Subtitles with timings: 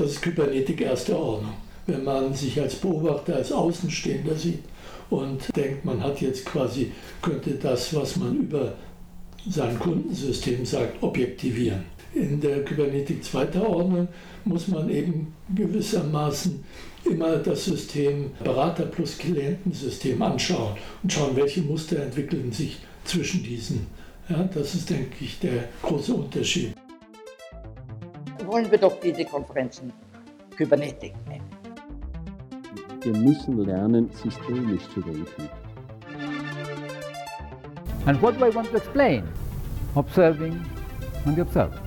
[0.00, 1.52] Das ist Kybernetik erster Ordnung.
[1.86, 4.62] Wenn man sich als Beobachter, als Außenstehender sieht
[5.10, 8.72] und denkt, man hat jetzt quasi, könnte das, was man über
[9.46, 11.84] sein Kundensystem sagt, objektivieren.
[12.14, 14.08] In der Kybernetik zweiter Ordnung
[14.46, 16.64] muss man eben gewissermaßen
[17.04, 23.86] immer das System Berater plus Klientensystem anschauen und schauen, welche Muster entwickeln sich zwischen diesen.
[24.30, 26.72] Ja, das ist, denke ich, der große Unterschied.
[28.50, 29.92] Wollen wir doch diese Konferenzen
[30.56, 31.48] Kybernetik nennen.
[33.00, 35.48] Wir müssen lernen, systemisch zu denken.
[38.06, 39.22] And what do I want to explain?
[39.94, 40.60] Observing
[41.26, 41.80] and the observer.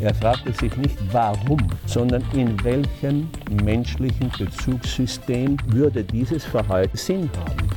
[0.00, 3.30] Er fragte sich nicht warum, sondern in welchem
[3.62, 7.67] menschlichen Bezugssystem würde dieses Verhalten Sinn haben.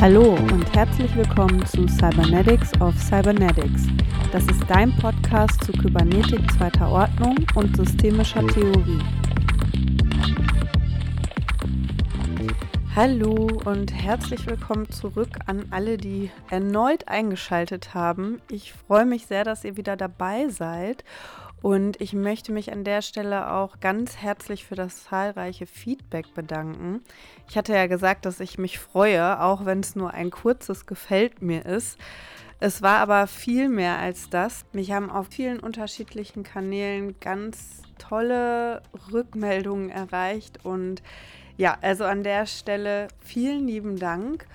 [0.00, 3.88] Hallo und herzlich willkommen zu Cybernetics of Cybernetics.
[4.30, 9.00] Das ist dein Podcast zu Kybernetik zweiter Ordnung und systemischer Theorie.
[12.94, 18.40] Hallo und herzlich willkommen zurück an alle, die erneut eingeschaltet haben.
[18.48, 21.02] Ich freue mich sehr, dass ihr wieder dabei seid
[21.62, 27.02] und ich möchte mich an der Stelle auch ganz herzlich für das zahlreiche Feedback bedanken.
[27.48, 31.42] Ich hatte ja gesagt, dass ich mich freue, auch wenn es nur ein kurzes Gefällt
[31.42, 31.98] mir ist.
[32.60, 34.66] Es war aber viel mehr als das.
[34.72, 41.02] Mich haben auf vielen unterschiedlichen Kanälen ganz tolle Rückmeldungen erreicht und
[41.56, 44.46] ja, also an der Stelle vielen lieben Dank.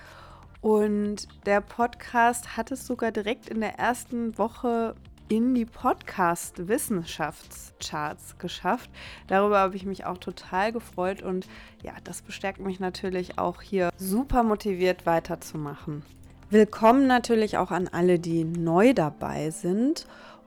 [0.62, 4.94] Und der Podcast hat es sogar direkt in der ersten Woche
[5.28, 8.90] in die Podcast-Wissenschaftscharts geschafft.
[9.26, 11.48] Darüber habe ich mich auch total gefreut und
[11.82, 16.02] ja, das bestärkt mich natürlich auch hier super motiviert weiterzumachen.
[16.50, 20.06] Willkommen natürlich auch an alle, die neu dabei sind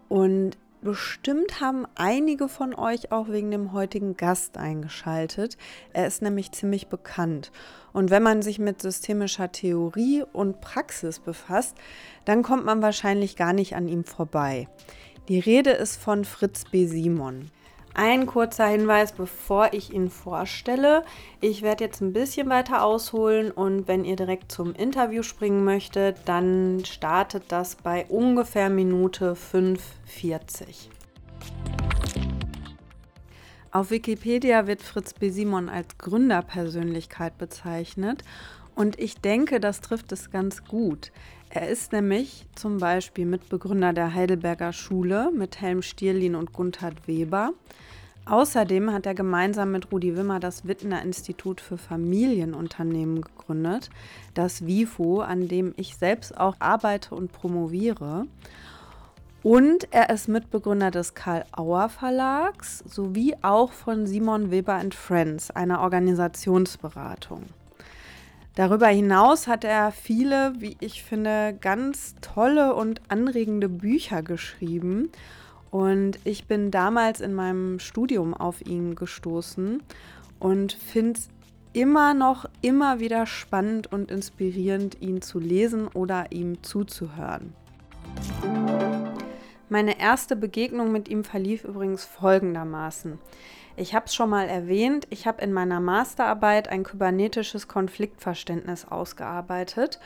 [0.09, 5.57] und Bestimmt haben einige von euch auch wegen dem heutigen Gast eingeschaltet.
[5.91, 7.51] Er ist nämlich ziemlich bekannt.
[7.97, 11.75] Und wenn man sich mit systemischer Theorie und Praxis befasst,
[12.25, 14.67] dann kommt man wahrscheinlich gar nicht an ihm vorbei.
[15.29, 16.85] Die Rede ist von Fritz B.
[16.85, 17.49] Simon.
[17.95, 21.01] Ein kurzer Hinweis, bevor ich ihn vorstelle.
[21.41, 26.17] Ich werde jetzt ein bisschen weiter ausholen und wenn ihr direkt zum Interview springen möchtet,
[26.25, 30.96] dann startet das bei ungefähr Minute 5,40.
[33.77, 35.29] Auf Wikipedia wird Fritz B.
[35.29, 38.23] Simon als Gründerpersönlichkeit bezeichnet
[38.73, 41.11] und ich denke, das trifft es ganz gut.
[41.51, 47.51] Er ist nämlich zum Beispiel Mitbegründer der Heidelberger Schule mit Helm Stierlin und Gunthard Weber.
[48.25, 53.91] Außerdem hat er gemeinsam mit Rudi Wimmer das Wittner Institut für Familienunternehmen gegründet,
[54.33, 58.25] das WIFO, an dem ich selbst auch arbeite und promoviere.
[59.47, 65.79] Und er ist Mitbegründer des Karl Auer Verlags sowie auch von Simon Weber Friends, einer
[65.79, 67.43] Organisationsberatung.
[68.55, 75.13] Darüber hinaus hat er viele, wie ich finde, ganz tolle und anregende Bücher geschrieben
[75.71, 79.81] und ich bin damals in meinem Studium auf ihn gestoßen
[80.39, 81.29] und finde es
[81.71, 87.53] immer noch, immer wieder spannend und inspirierend, ihn zu lesen oder ihm zuzuhören.
[89.69, 93.19] Meine erste Begegnung mit ihm verlief übrigens folgendermaßen.
[93.75, 99.99] Ich habe es schon mal erwähnt, ich habe in meiner Masterarbeit ein kybernetisches Konfliktverständnis ausgearbeitet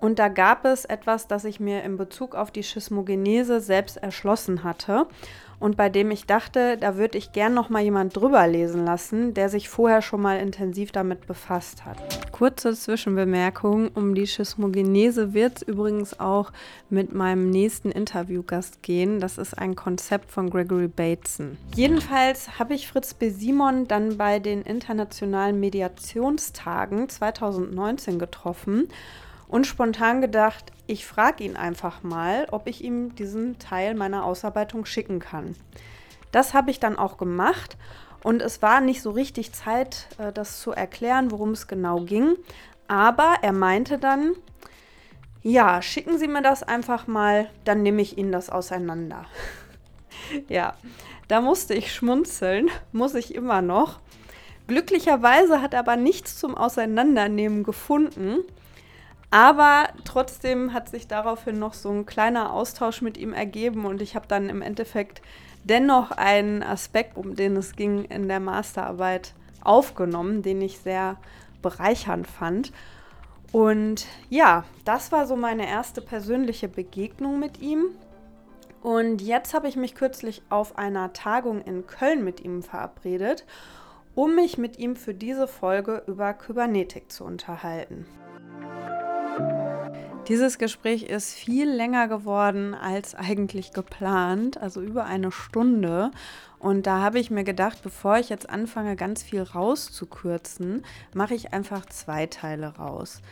[0.00, 4.64] und da gab es etwas, das ich mir in Bezug auf die Schismogenese selbst erschlossen
[4.64, 5.06] hatte
[5.60, 9.34] und bei dem ich dachte, da würde ich gern noch mal jemand drüber lesen lassen,
[9.34, 11.98] der sich vorher schon mal intensiv damit befasst hat.
[12.32, 16.50] Kurze Zwischenbemerkung, um die Schismogenese wird es übrigens auch
[16.88, 19.20] mit meinem nächsten Interviewgast gehen.
[19.20, 21.58] Das ist ein Konzept von Gregory Bateson.
[21.76, 23.28] Jedenfalls habe ich Fritz B.
[23.28, 28.88] Simon dann bei den internationalen Mediationstagen 2019 getroffen
[29.50, 34.84] und spontan gedacht, ich frage ihn einfach mal, ob ich ihm diesen Teil meiner Ausarbeitung
[34.84, 35.56] schicken kann.
[36.30, 37.76] Das habe ich dann auch gemacht
[38.22, 42.36] und es war nicht so richtig Zeit, äh, das zu erklären, worum es genau ging.
[42.86, 44.32] Aber er meinte dann,
[45.42, 49.24] ja, schicken Sie mir das einfach mal, dann nehme ich Ihnen das auseinander.
[50.48, 50.74] ja,
[51.28, 53.98] da musste ich schmunzeln, muss ich immer noch.
[54.68, 58.44] Glücklicherweise hat er aber nichts zum Auseinandernehmen gefunden.
[59.30, 64.16] Aber trotzdem hat sich daraufhin noch so ein kleiner Austausch mit ihm ergeben und ich
[64.16, 65.22] habe dann im Endeffekt
[65.62, 71.16] dennoch einen Aspekt, um den es ging, in der Masterarbeit aufgenommen, den ich sehr
[71.62, 72.72] bereichernd fand.
[73.52, 77.86] Und ja, das war so meine erste persönliche Begegnung mit ihm.
[78.82, 83.44] Und jetzt habe ich mich kürzlich auf einer Tagung in Köln mit ihm verabredet,
[84.14, 88.06] um mich mit ihm für diese Folge über Kybernetik zu unterhalten.
[90.28, 96.12] Dieses Gespräch ist viel länger geworden als eigentlich geplant, also über eine Stunde.
[96.60, 100.84] Und da habe ich mir gedacht, bevor ich jetzt anfange, ganz viel rauszukürzen,
[101.14, 103.22] mache ich einfach zwei Teile raus.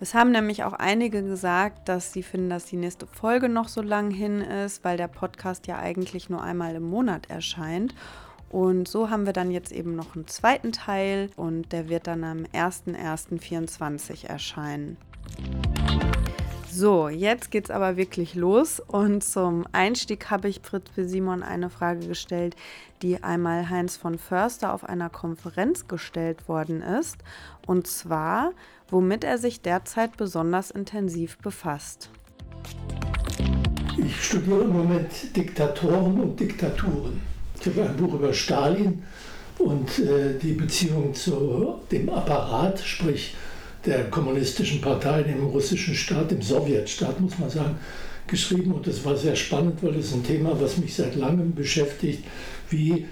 [0.00, 3.82] Es haben nämlich auch einige gesagt, dass sie finden, dass die nächste Folge noch so
[3.82, 7.94] lang hin ist, weil der Podcast ja eigentlich nur einmal im Monat erscheint.
[8.50, 12.24] Und so haben wir dann jetzt eben noch einen zweiten Teil und der wird dann
[12.24, 14.96] am 01.01.24 erscheinen.
[16.70, 21.04] So, jetzt geht's aber wirklich los und zum Einstieg habe ich Fritz B.
[21.04, 22.54] Simon eine Frage gestellt,
[23.00, 27.16] die einmal Heinz von Förster auf einer Konferenz gestellt worden ist
[27.66, 28.52] und zwar,
[28.90, 32.10] womit er sich derzeit besonders intensiv befasst.
[33.96, 37.35] Ich studiere im Moment Diktatoren und Diktaturen.
[37.60, 39.02] Ich habe ein Buch über Stalin
[39.58, 43.34] und äh, die Beziehung zu dem Apparat, sprich
[43.84, 47.76] der kommunistischen Partei, dem russischen Staat, dem Sowjetstaat, muss man sagen,
[48.26, 48.72] geschrieben.
[48.72, 52.24] Und das war sehr spannend, weil es ein Thema, was mich seit langem beschäftigt,
[52.70, 53.06] wie,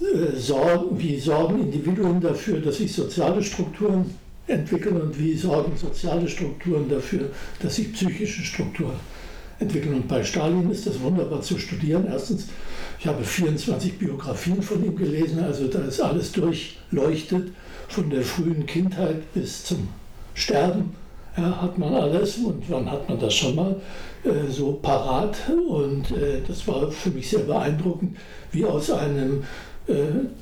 [0.00, 4.14] äh, sorgen, wie sorgen Individuen dafür, dass sich soziale Strukturen
[4.46, 7.30] entwickeln und wie sorgen soziale Strukturen dafür,
[7.60, 8.96] dass sich psychische Strukturen
[9.58, 9.94] entwickeln.
[9.94, 12.06] Und bei Stalin ist das wunderbar zu studieren.
[12.10, 12.48] Erstens,
[12.98, 17.52] ich habe 24 Biografien von ihm gelesen, also da ist alles durchleuchtet,
[17.88, 19.88] von der frühen Kindheit bis zum
[20.34, 20.94] Sterben
[21.36, 23.76] ja, hat man alles und wann hat man das schon mal
[24.24, 25.36] äh, so parat
[25.68, 28.16] und äh, das war für mich sehr beeindruckend,
[28.52, 29.44] wie aus einem
[29.86, 29.92] äh,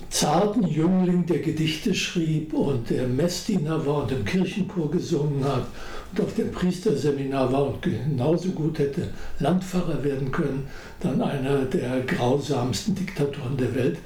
[0.08, 5.66] zarten Jüngling, der Gedichte schrieb und der Messdiener war und im Kirchenchor gesungen hat
[6.20, 9.08] auf dem Priesterseminar war und genauso gut hätte
[9.38, 10.68] Landpfarrer werden können,
[11.00, 13.98] dann einer der grausamsten Diktatoren der Welt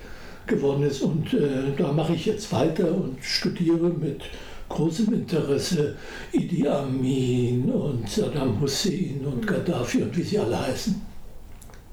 [0.46, 1.02] geworden ist.
[1.02, 4.22] Und äh, da mache ich jetzt weiter und studiere mit
[4.68, 5.96] großem Interesse
[6.32, 11.00] Idi Amin und Saddam Hussein und Gaddafi und wie sie alle heißen.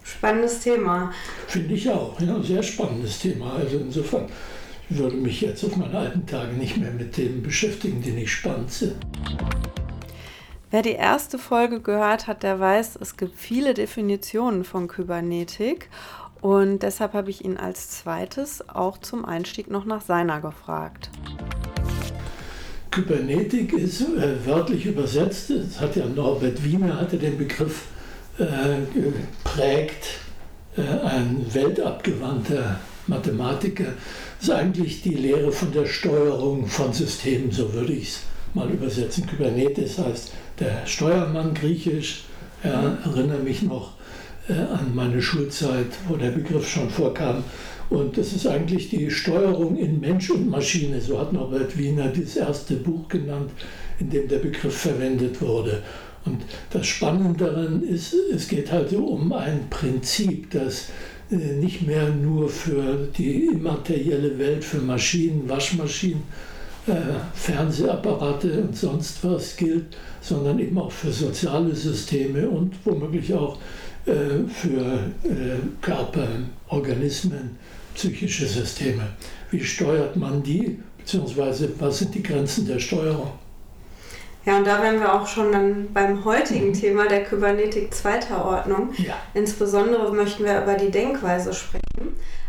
[0.03, 1.11] Spannendes Thema.
[1.47, 3.53] Finde ich auch, ja, sehr spannendes Thema.
[3.53, 4.27] Also insofern
[4.87, 8.31] ich würde mich jetzt auf meine alten Tage nicht mehr mit Themen beschäftigen, die nicht
[8.31, 8.95] spannend sind.
[10.71, 15.89] Wer die erste Folge gehört hat, der weiß, es gibt viele Definitionen von Kybernetik.
[16.41, 21.09] Und deshalb habe ich ihn als zweites auch zum Einstieg noch nach seiner gefragt.
[22.91, 27.85] Kybernetik ist äh, wörtlich übersetzt, das hat ja Norbert Wiener hatte den Begriff
[28.37, 28.45] äh,
[28.93, 30.19] geprägt,
[30.77, 33.93] äh, ein weltabgewandter Mathematiker,
[34.39, 38.19] das ist eigentlich die Lehre von der Steuerung von Systemen, so würde ich es
[38.55, 39.27] mal übersetzen.
[39.27, 42.23] Kybernetis heißt der Steuermann griechisch,
[42.63, 43.91] ja, erinnere mich noch
[44.47, 47.43] äh, an meine Schulzeit, wo der Begriff schon vorkam.
[47.89, 50.99] Und das ist eigentlich die Steuerung in Mensch und Maschine.
[50.99, 53.51] So hat Norbert Wiener das erste Buch genannt,
[53.99, 55.83] in dem der Begriff verwendet wurde.
[56.25, 56.41] Und
[56.71, 60.89] das Spannende daran ist, es geht halt um ein Prinzip, das
[61.29, 66.23] äh, nicht mehr nur für die immaterielle Welt, für Maschinen, Waschmaschinen,
[66.87, 66.91] äh,
[67.33, 73.57] Fernsehapparate und sonst was gilt, sondern eben auch für soziale Systeme und womöglich auch
[74.05, 76.27] äh, für äh, Körper,
[76.67, 77.57] Organismen,
[77.95, 79.07] psychische Systeme.
[79.51, 83.31] Wie steuert man die, beziehungsweise was sind die Grenzen der Steuerung?
[84.45, 86.73] Ja, und da wären wir auch schon dann beim heutigen mhm.
[86.73, 88.89] Thema der Kybernetik zweiter Ordnung.
[88.97, 89.15] Ja.
[89.33, 91.84] Insbesondere möchten wir über die Denkweise sprechen.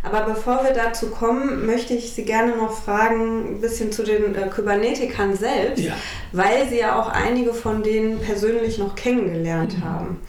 [0.03, 4.35] Aber bevor wir dazu kommen, möchte ich Sie gerne noch fragen, ein bisschen zu den
[4.37, 5.95] äh, Kybernetikern selbst, ja.
[6.33, 9.85] weil Sie ja auch einige von denen persönlich noch kennengelernt mhm.
[9.85, 10.21] haben.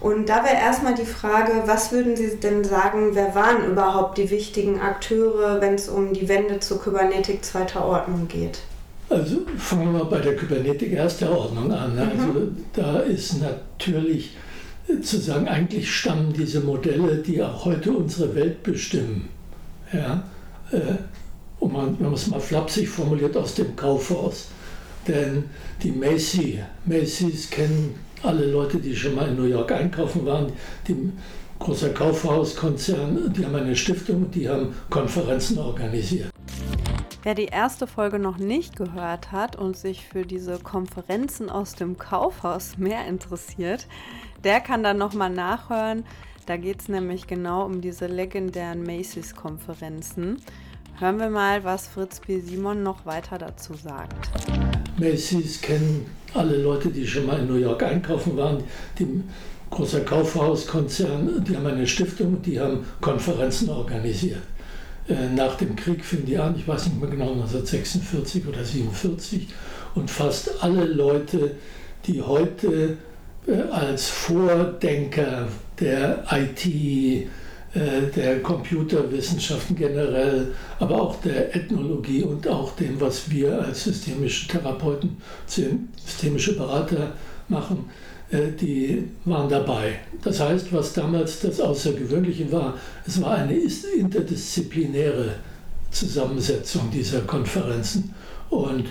[0.00, 4.30] Und da wäre erstmal die Frage, was würden Sie denn sagen, wer waren überhaupt die
[4.30, 8.58] wichtigen Akteure, wenn es um die Wende zur Kybernetik zweiter Ordnung geht?
[9.08, 11.94] Also fangen wir mal bei der Kybernetik erster Ordnung an.
[11.94, 12.00] Mhm.
[12.00, 14.36] Also da ist natürlich
[15.02, 19.28] zu sagen, eigentlich stammen diese Modelle, die auch heute unsere Welt bestimmen.
[19.92, 20.24] Ja?
[20.70, 20.96] Äh,
[21.66, 24.48] man, man es mal flapsig formuliert, aus dem Kaufhaus.
[25.08, 25.44] Denn
[25.82, 30.52] die Macy, Macy's kennen alle Leute, die schon mal in New York einkaufen waren,
[30.88, 31.12] die
[31.58, 36.30] großer Kaufhauskonzern, die haben eine Stiftung, die haben Konferenzen organisiert.
[37.22, 41.96] Wer die erste Folge noch nicht gehört hat und sich für diese Konferenzen aus dem
[41.96, 43.86] Kaufhaus mehr interessiert,
[44.44, 46.04] der kann dann nochmal nachhören.
[46.46, 50.38] Da geht es nämlich genau um diese legendären Macy's-Konferenzen.
[50.98, 52.38] Hören wir mal, was Fritz B.
[52.38, 54.30] Simon noch weiter dazu sagt.
[54.98, 58.62] Macy's kennen alle Leute, die schon mal in New York einkaufen waren.
[58.98, 59.24] Die
[59.70, 64.42] großer Kaufhauskonzern, die haben eine Stiftung, die haben Konferenzen organisiert.
[65.08, 69.48] Äh, nach dem Krieg fing die an, ich weiß nicht mehr genau, 1946 oder 47.
[69.94, 71.56] Und fast alle Leute,
[72.06, 72.98] die heute
[73.70, 75.48] als Vordenker
[75.78, 77.26] der IT, äh,
[78.14, 85.16] der Computerwissenschaften generell, aber auch der Ethnologie und auch dem, was wir als systemische Therapeuten,
[85.46, 87.12] systemische Berater
[87.48, 87.90] machen,
[88.30, 89.98] äh, die waren dabei.
[90.22, 93.54] Das heißt, was damals das Außergewöhnliche war, es war eine
[93.98, 95.34] interdisziplinäre
[95.90, 98.14] Zusammensetzung dieser Konferenzen.
[98.50, 98.86] Und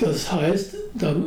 [0.00, 0.74] das heißt,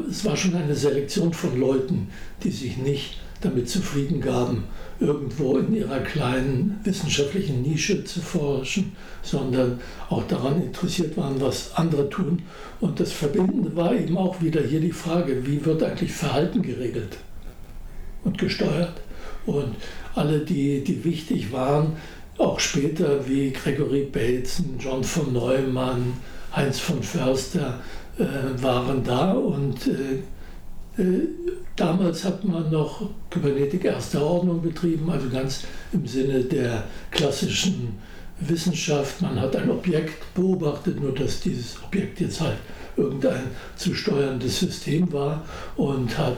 [0.09, 2.07] es war schon eine Selektion von Leuten,
[2.43, 4.65] die sich nicht damit zufrieden gaben,
[4.99, 12.09] irgendwo in ihrer kleinen wissenschaftlichen Nische zu forschen, sondern auch daran interessiert waren, was andere
[12.09, 12.43] tun.
[12.79, 17.17] Und das Verbindende war eben auch wieder hier die Frage, wie wird eigentlich Verhalten geregelt
[18.23, 19.01] und gesteuert?
[19.45, 19.75] Und
[20.13, 21.93] alle, die, die wichtig waren,
[22.37, 26.13] auch später wie Gregory Bateson, John von Neumann,
[26.55, 27.79] Heinz von Förster,
[28.17, 31.27] äh, waren da und äh, äh,
[31.75, 35.63] damals hat man noch Kybernetik erster Ordnung betrieben, also ganz
[35.93, 37.99] im Sinne der klassischen
[38.39, 39.21] Wissenschaft.
[39.21, 42.57] Man hat ein Objekt beobachtet, nur dass dieses Objekt jetzt halt
[42.97, 43.43] irgendein
[43.75, 45.43] zu steuerndes System war
[45.77, 46.37] und hat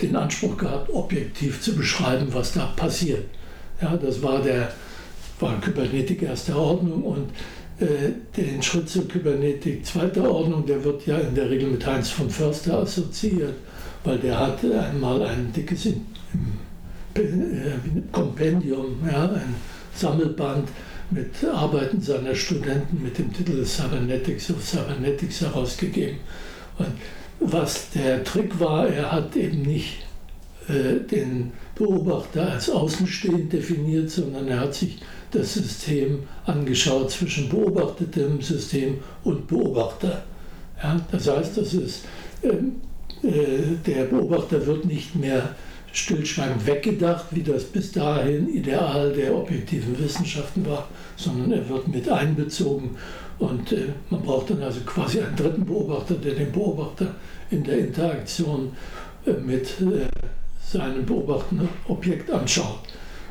[0.00, 3.24] den Anspruch gehabt, objektiv zu beschreiben, was da passiert.
[3.80, 4.70] Ja, das war der
[5.40, 7.32] war Kybernetik erster Ordnung und äh,
[7.80, 12.30] den Schritt zur Kybernetik zweiter Ordnung, der wird ja in der Regel mit Heinz von
[12.30, 13.54] Förster assoziiert,
[14.04, 15.92] weil der hatte einmal ein dickes äh,
[18.12, 19.54] Kompendium, ja, ein
[19.94, 20.68] Sammelband
[21.10, 26.18] mit Arbeiten seiner Studenten mit dem Titel Cybernetics of Cybernetics herausgegeben.
[26.78, 26.92] Und
[27.40, 30.04] was der Trick war, er hat eben nicht
[30.68, 34.98] äh, den Beobachter als außenstehend definiert, sondern er hat sich
[35.34, 40.24] das System angeschaut zwischen beobachtetem System und Beobachter.
[40.82, 42.04] Ja, das heißt, das ist,
[42.42, 42.76] ähm,
[43.22, 45.54] äh, der Beobachter wird nicht mehr
[45.92, 52.08] stillschweigend weggedacht, wie das bis dahin Ideal der objektiven Wissenschaften war, sondern er wird mit
[52.08, 52.96] einbezogen
[53.38, 57.14] und äh, man braucht dann also quasi einen dritten Beobachter, der den Beobachter
[57.50, 58.72] in der Interaktion
[59.26, 60.08] äh, mit äh,
[60.66, 62.80] seinem beobachtenden Objekt anschaut.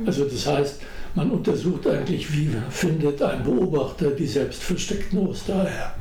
[0.06, 0.82] Also das heißt,
[1.16, 5.96] man untersucht eigentlich, wie findet ein Beobachter die selbst versteckten Ostereier.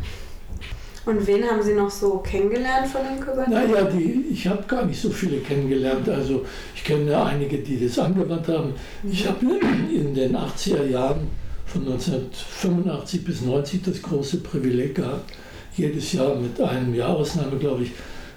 [1.04, 3.73] Und wen haben Sie noch so kennengelernt von den Kybernetiken?
[3.73, 6.09] Naja, die, ich habe gar nicht so viele kennengelernt.
[6.09, 6.45] Also
[6.76, 8.75] ich kenne einige, die das angewandt haben.
[9.02, 9.45] Ich habe
[9.92, 11.28] in den 80er Jahren
[11.66, 15.33] von 1985 bis 90 das große Privileg gehabt,
[15.76, 17.92] jedes Jahr mit einem Jahr Ausnahme, glaube ich,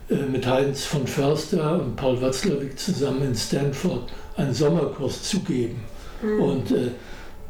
[0.10, 5.82] äh, mit Heinz von Förster und Paul Watzlawick zusammen in Stanford einen Sommerkurs zu geben.
[6.25, 6.41] Mhm.
[6.41, 6.88] Und äh,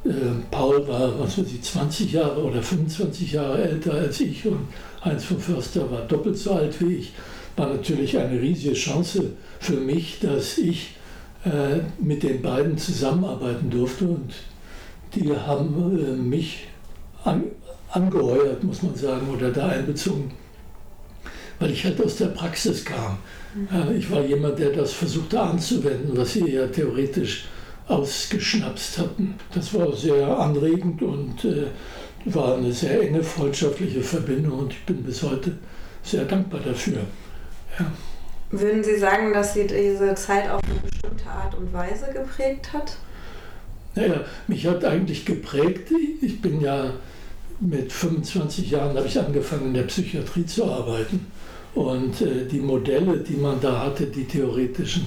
[0.06, 0.12] äh,
[0.52, 4.68] Paul war, was weiß ich, 20 Jahre oder 25 Jahre älter als ich und
[5.04, 7.14] Heinz von Förster war doppelt so alt wie ich.
[7.56, 10.96] War natürlich eine riesige Chance für mich, dass ich
[11.46, 14.34] äh, mit den beiden zusammenarbeiten durfte und
[15.16, 16.68] die haben äh, mich
[17.24, 17.44] an,
[17.90, 20.32] angeheuert, muss man sagen, oder da einbezogen,
[21.60, 23.18] weil ich halt aus der Praxis kam.
[23.56, 23.96] Mhm.
[23.98, 27.46] Ich war jemand, der das versuchte anzuwenden, was sie ja theoretisch
[27.88, 29.36] ausgeschnapst hatten.
[29.54, 31.68] Das war sehr anregend und äh,
[32.26, 35.58] war eine sehr enge freundschaftliche Verbindung und ich bin bis heute
[36.04, 37.02] sehr dankbar dafür.
[37.80, 37.92] Ja.
[38.52, 42.98] Würden Sie sagen, dass Sie diese Zeit auf eine bestimmte Art und Weise geprägt hat?
[43.96, 45.90] Naja, mich hat eigentlich geprägt,
[46.22, 46.94] ich bin ja
[47.60, 51.28] mit 25 Jahren habe ich angefangen in der Psychiatrie zu arbeiten
[51.74, 55.06] und äh, die Modelle, die man da hatte, die theoretischen,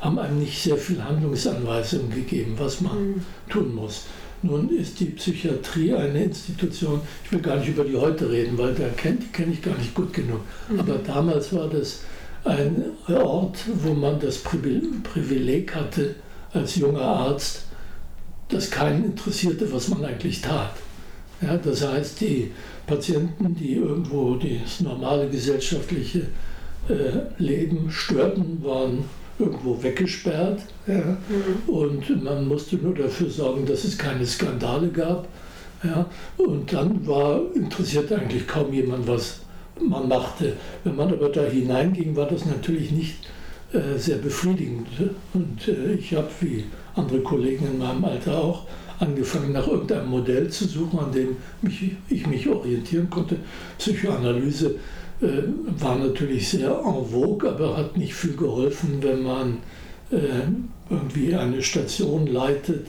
[0.00, 3.22] haben einem nicht sehr viel Handlungsanweisungen gegeben, was man mhm.
[3.48, 4.04] tun muss.
[4.42, 8.74] Nun ist die Psychiatrie eine Institution, ich will gar nicht über die heute reden, weil
[8.74, 10.40] da kenn, die kenne ich gar nicht gut genug.
[10.68, 10.80] Mhm.
[10.80, 12.00] Aber damals war das
[12.44, 16.14] ein Ort, wo man das Privileg hatte,
[16.52, 17.64] als junger Arzt,
[18.48, 20.74] dass keinen interessierte, was man eigentlich tat.
[21.40, 22.52] Ja, das heißt, die
[22.86, 26.28] Patienten, die irgendwo das normale gesellschaftliche
[26.88, 29.04] äh, Leben störten, waren
[29.38, 30.60] irgendwo weggesperrt.
[30.86, 31.16] Ja.
[31.28, 31.68] Mhm.
[31.72, 35.28] Und man musste nur dafür sorgen, dass es keine Skandale gab.
[35.82, 36.06] Ja.
[36.36, 39.40] Und dann war interessiert eigentlich kaum jemand, was
[39.80, 40.54] man machte.
[40.84, 43.16] Wenn man aber da hineinging, war das natürlich nicht
[43.72, 44.88] äh, sehr befriedigend.
[45.34, 46.64] Und äh, ich habe, wie
[46.94, 48.66] andere Kollegen in meinem Alter auch,
[48.98, 53.36] angefangen nach irgendeinem Modell zu suchen, an dem mich, ich mich orientieren konnte.
[53.78, 54.76] Psychoanalyse
[55.20, 59.58] war natürlich sehr en vogue, aber hat nicht viel geholfen, wenn man
[60.10, 60.18] äh,
[60.90, 62.86] irgendwie eine Station leitet,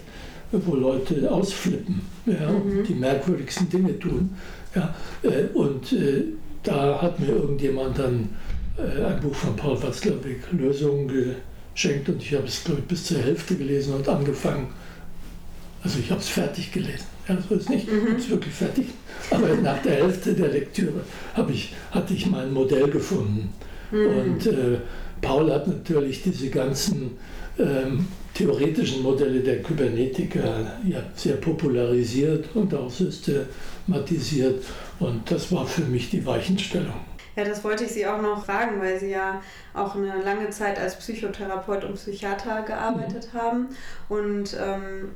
[0.52, 2.84] wo Leute ausflippen, ja, mhm.
[2.84, 4.36] die merkwürdigsten Dinge tun.
[4.76, 4.94] Ja,
[5.24, 6.24] äh, und äh,
[6.64, 8.30] da hat mir irgendjemand dann
[8.78, 11.36] äh, ein Buch von Paul Watzlawick, Lösungen
[11.74, 14.68] geschenkt und ich habe es, glaube ich, bis zur Hälfte gelesen und angefangen.
[15.84, 17.17] Also ich habe es fertig gelesen.
[17.28, 18.16] So ist nicht, mhm.
[18.18, 18.88] es wirklich fertig.
[19.32, 21.02] Aber nach der Hälfte der Lektüre
[21.52, 23.54] ich, hatte ich mein Modell gefunden.
[23.92, 24.08] Mhm.
[24.08, 24.78] Und äh,
[25.22, 27.12] Paul hat natürlich diese ganzen
[27.60, 34.64] ähm, theoretischen Modelle der Kybernetiker ja, sehr popularisiert und auch systematisiert.
[35.00, 37.07] Und das war für mich die Weichenstellung.
[37.38, 39.42] Ja, das wollte ich Sie auch noch fragen, weil Sie ja
[39.76, 43.38] auch eine lange Zeit als Psychotherapeut und Psychiater gearbeitet mhm.
[43.38, 43.68] haben.
[44.10, 45.12] Und ähm,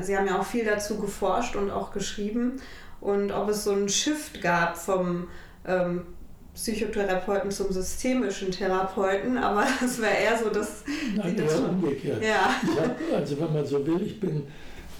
[0.00, 2.62] Sie haben ja auch viel dazu geforscht und auch geschrieben.
[3.02, 5.28] Und ob es so einen Shift gab vom
[5.66, 6.06] ähm,
[6.54, 10.82] Psychotherapeuten zum systemischen Therapeuten, aber das wäre eher so, dass.
[11.14, 12.24] Nein, eher umgekehrt.
[12.24, 12.54] Ja.
[12.80, 14.44] Hab, also, wenn man so will, ich bin,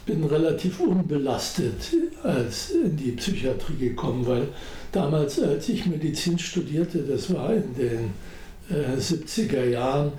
[0.04, 4.49] bin relativ unbelastet als in die Psychiatrie gekommen, weil
[4.96, 8.10] damals, als ich Medizin studierte, das war in den
[8.70, 10.12] äh, 70er Jahren,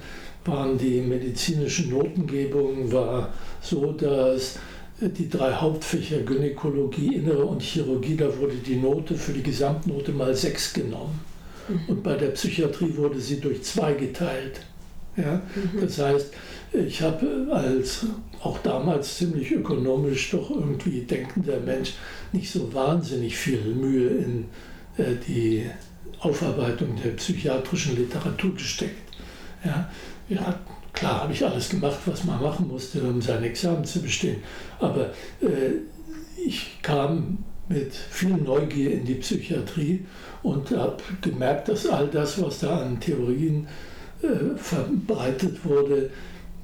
[0.46, 4.60] waren die medizinischen Notengebungen war so, dass
[5.00, 10.34] die drei Hauptfächer Gynäkologie, Innere und Chirurgie, da wurde die Note für die Gesamtnote mal
[10.34, 11.20] sechs genommen.
[11.68, 11.80] Mhm.
[11.88, 14.62] Und bei der Psychiatrie wurde sie durch zwei geteilt.
[15.16, 15.42] Ja?
[15.56, 15.82] Mhm.
[15.82, 16.34] Das heißt,
[16.74, 18.06] ich habe als
[18.42, 21.94] auch damals ziemlich ökonomisch doch irgendwie denkender Mensch
[22.32, 24.46] nicht so wahnsinnig viel Mühe in
[24.98, 25.70] die
[26.20, 29.16] Aufarbeitung der psychiatrischen Literatur gesteckt.
[29.64, 29.90] Ja?
[30.30, 30.60] Ja,
[30.98, 34.38] Klar habe ich alles gemacht, was man machen musste, um sein Examen zu bestehen.
[34.80, 35.12] Aber
[35.42, 35.82] äh,
[36.44, 37.38] ich kam
[37.70, 40.06] mit viel Neugier in die Psychiatrie
[40.42, 43.68] und habe gemerkt, dass all das, was da an Theorien
[44.24, 46.10] äh, verbreitet wurde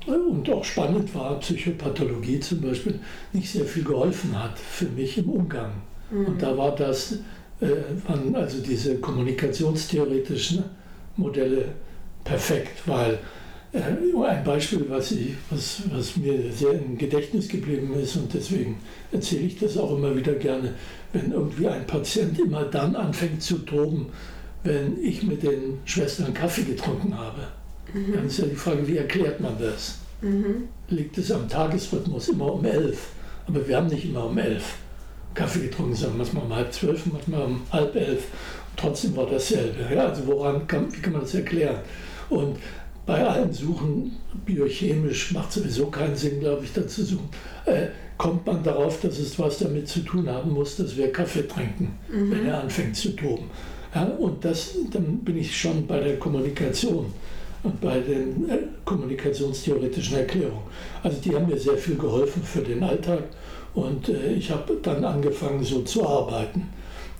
[0.07, 2.99] äh, und auch spannend war, Psychopathologie zum Beispiel,
[3.33, 5.73] nicht sehr viel geholfen hat für mich im Umgang.
[6.09, 6.25] Mhm.
[6.25, 7.17] Und da war das, äh,
[7.59, 10.63] waren also diese kommunikationstheoretischen
[11.17, 11.65] Modelle
[12.23, 13.19] perfekt, weil
[13.71, 18.77] äh, ein Beispiel, was, ich, was, was mir sehr im Gedächtnis geblieben ist und deswegen
[19.11, 20.73] erzähle ich das auch immer wieder gerne,
[21.11, 24.07] wenn irgendwie ein Patient immer dann anfängt zu toben,
[24.63, 27.41] wenn ich mit den Schwestern Kaffee getrunken habe.
[27.93, 28.13] Mhm.
[28.13, 29.99] Dann ist ja die Frage, wie erklärt man das?
[30.21, 30.67] Mhm.
[30.89, 33.09] Liegt es am Tagesrhythmus immer um elf?
[33.45, 34.77] Aber wir haben nicht immer um elf
[35.33, 38.23] Kaffee getrunken, sondern manchmal um halb zwölf, manchmal um halb elf.
[38.75, 39.93] trotzdem war dasselbe.
[39.93, 41.77] Ja, also woran kann, wie kann man das erklären?
[42.29, 42.57] Und
[43.05, 47.29] bei allen Suchen, biochemisch macht sowieso keinen Sinn, glaube ich, dazu suchen,
[47.65, 51.47] äh, kommt man darauf, dass es was damit zu tun haben muss, dass wir Kaffee
[51.47, 52.31] trinken, mhm.
[52.31, 53.49] wenn er anfängt zu toben.
[53.93, 57.13] Ja, und das, dann bin ich schon bei der Kommunikation
[57.63, 60.67] und bei den äh, kommunikationstheoretischen Erklärungen.
[61.01, 63.23] Also die haben mir sehr viel geholfen für den Alltag
[63.73, 66.69] und äh, ich habe dann angefangen so zu arbeiten.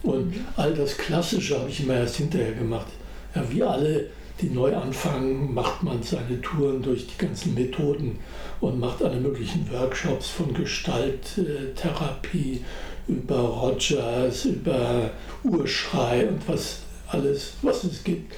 [0.03, 2.87] Und all das Klassische habe ich immer erst hinterher gemacht.
[3.33, 4.07] Ja, wie alle
[4.41, 8.19] die neu anfangen, macht man seine Touren durch die ganzen Methoden
[8.59, 12.65] und macht alle möglichen Workshops von Gestalttherapie
[13.07, 15.11] über Rogers, über
[15.43, 18.33] Urschrei und was alles, was es gibt.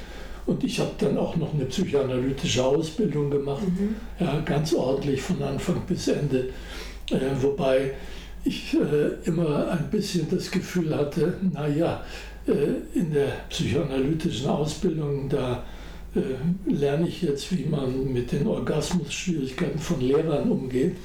[0.46, 3.96] Und ich habe dann auch noch eine psychoanalytische Ausbildung gemacht, mhm.
[4.20, 6.50] ja, ganz ordentlich von Anfang bis Ende.
[7.10, 7.94] Äh, wobei
[8.44, 12.04] ich äh, immer ein bisschen das Gefühl hatte, naja,
[12.48, 15.64] äh, in der psychoanalytischen Ausbildung, da
[16.16, 20.96] äh, lerne ich jetzt, wie man mit den Orgasmusschwierigkeiten von Lehrern umgeht.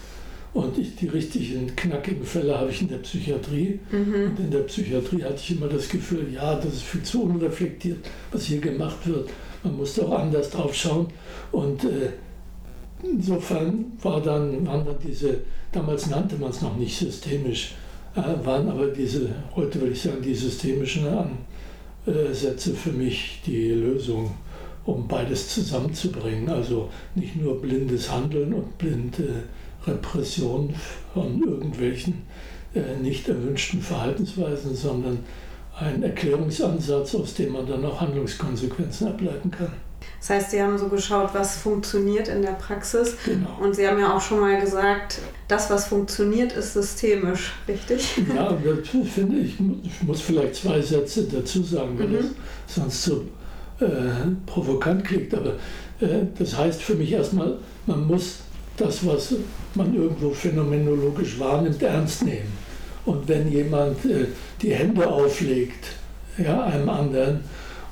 [0.53, 3.79] Und ich, die richtigen knackigen Fälle habe ich in der Psychiatrie.
[3.93, 4.31] Mhm.
[4.31, 7.99] Und in der Psychiatrie hatte ich immer das Gefühl, ja, das ist viel zu unreflektiert,
[8.33, 9.31] was hier gemacht wird.
[9.63, 11.07] Man musste auch anders drauf schauen.
[11.53, 12.11] Und äh,
[13.03, 15.39] insofern war dann, waren dann diese,
[15.71, 17.75] damals nannte man es noch nicht systemisch,
[18.17, 21.07] äh, waren aber diese, heute würde ich sagen, die systemischen
[22.07, 24.33] Ansätze für mich die Lösung
[24.85, 26.49] um beides zusammenzubringen.
[26.49, 29.45] Also nicht nur blindes Handeln und blinde
[29.87, 30.75] Repression
[31.15, 32.23] von irgendwelchen
[32.75, 35.21] äh, nicht erwünschten Verhaltensweisen, sondern
[35.79, 39.73] ein Erklärungsansatz, aus dem man dann auch Handlungskonsequenzen ableiten kann.
[40.19, 43.17] Das heißt, Sie haben so geschaut, was funktioniert in der Praxis.
[43.25, 43.59] Genau.
[43.61, 48.19] Und Sie haben ja auch schon mal gesagt, das, was funktioniert, ist systemisch, richtig?
[48.35, 49.57] Ja, das finde ich.
[49.83, 52.17] Ich muss vielleicht zwei Sätze dazu sagen, weil mhm.
[52.17, 52.27] das
[52.75, 53.25] sonst so
[53.81, 53.87] äh,
[54.47, 55.55] provokant klingt, aber
[56.01, 58.41] äh, das heißt für mich erstmal, man muss
[58.81, 59.35] das, was
[59.75, 62.53] man irgendwo phänomenologisch wahrnimmt, ernst nehmen.
[63.05, 64.27] Und wenn jemand äh,
[64.61, 65.97] die Hände auflegt,
[66.39, 67.41] ja, einem anderen,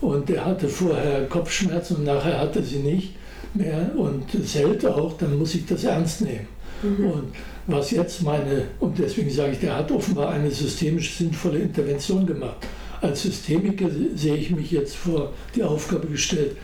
[0.01, 3.15] und der hatte vorher Kopfschmerzen und nachher hatte sie nicht
[3.55, 6.47] mehr und es hält auch, dann muss ich das ernst nehmen.
[6.83, 7.07] Mhm.
[7.07, 7.33] Und
[7.67, 12.67] was jetzt meine, und deswegen sage ich, der hat offenbar eine systemisch sinnvolle Intervention gemacht.
[13.01, 16.57] Als Systemiker sehe ich mich jetzt vor die Aufgabe gestellt,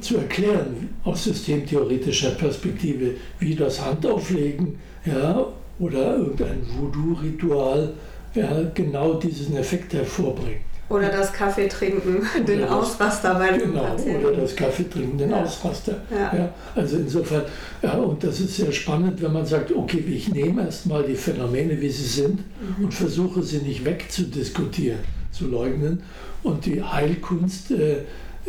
[0.00, 5.46] zu erklären aus systemtheoretischer Perspektive, wie das Handauflegen ja,
[5.78, 7.92] oder irgendein Voodoo-Ritual
[8.34, 10.60] ja, genau diesen Effekt hervorbringt.
[10.88, 14.24] Oder das Kaffee trinken, den das, Ausraster bei dem genau, Patienten.
[14.24, 15.42] Oder das Kaffee trinken, den ja.
[15.42, 15.96] Ausraster.
[16.10, 16.38] Ja.
[16.38, 16.54] ja.
[16.76, 17.42] also insofern,
[17.82, 21.80] ja, und das ist sehr spannend, wenn man sagt, okay, ich nehme erstmal die Phänomene,
[21.80, 22.84] wie sie sind mhm.
[22.84, 25.00] und versuche sie nicht wegzudiskutieren,
[25.32, 26.02] zu leugnen.
[26.44, 28.02] Und die Heilkunst äh,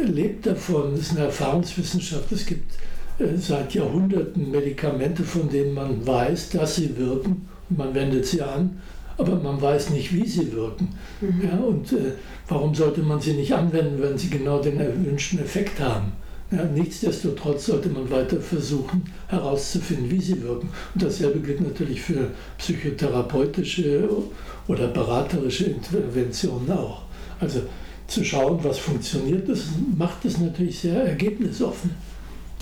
[0.03, 2.31] lebt davon, das ist eine Erfahrungswissenschaft.
[2.31, 2.75] Es gibt
[3.19, 8.79] äh, seit Jahrhunderten Medikamente, von denen man weiß, dass sie wirken man wendet sie an
[9.17, 10.89] aber man weiß nicht, wie sie wirken.
[11.21, 11.41] Mhm.
[11.43, 12.13] Ja, und äh,
[12.47, 16.11] warum sollte man sie nicht anwenden, wenn sie genau den erwünschten Effekt haben?
[16.51, 20.69] Ja, nichtsdestotrotz sollte man weiter versuchen herauszufinden, wie sie wirken.
[20.93, 24.07] Und dasselbe gilt natürlich für psychotherapeutische
[24.67, 27.01] oder beraterische Interventionen auch.
[27.39, 27.63] Also
[28.07, 29.65] zu schauen, was funktioniert, das
[29.95, 31.91] macht es natürlich sehr ergebnisoffen.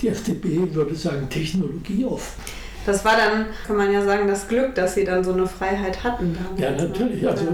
[0.00, 2.42] Die FDP würde sagen, technologieoffen.
[2.84, 6.04] Das war dann, kann man ja sagen, das Glück, dass sie dann so eine Freiheit
[6.04, 6.36] hatten.
[6.56, 7.26] Ja, natürlich.
[7.26, 7.46] Also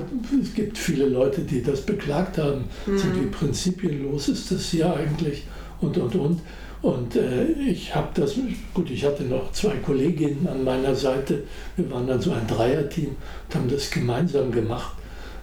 [0.43, 2.65] es gibt viele Leute, die das beklagt haben.
[2.85, 2.99] Mhm.
[2.99, 5.45] So wie prinzipienlos ist das hier eigentlich
[5.81, 6.41] und und und.
[6.83, 8.35] Und äh, ich habe das,
[8.75, 11.45] gut, ich hatte noch zwei Kolleginnen an meiner Seite.
[11.77, 14.97] Wir waren dann so ein Dreierteam und haben das gemeinsam gemacht.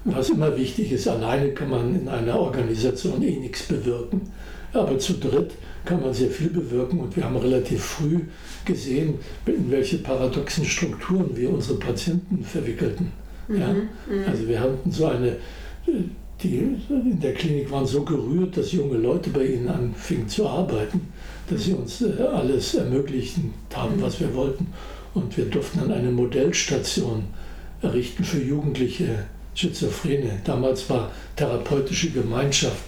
[0.06, 4.22] Was immer wichtig ist, alleine kann man in einer Organisation eh nichts bewirken.
[4.74, 5.52] Aber zu dritt
[5.84, 8.22] kann man sehr viel bewirken und wir haben relativ früh
[8.66, 13.12] gesehen, in welche paradoxen Strukturen wir unsere Patienten verwickelten.
[13.48, 13.68] Mhm, ja?
[13.68, 14.28] Mhm.
[14.28, 15.38] Also wir hatten so eine,
[16.44, 16.58] die
[16.90, 21.02] in der Klinik waren so gerührt, dass junge Leute bei ihnen anfingen zu arbeiten,
[21.50, 24.68] dass sie uns äh, alles ermöglichen haben, was wir wollten.
[25.16, 27.24] Und wir durften dann eine Modellstation
[27.82, 29.26] errichten für jugendliche
[29.60, 30.40] Schizophrene.
[30.46, 32.84] Damals war therapeutische Gemeinschaft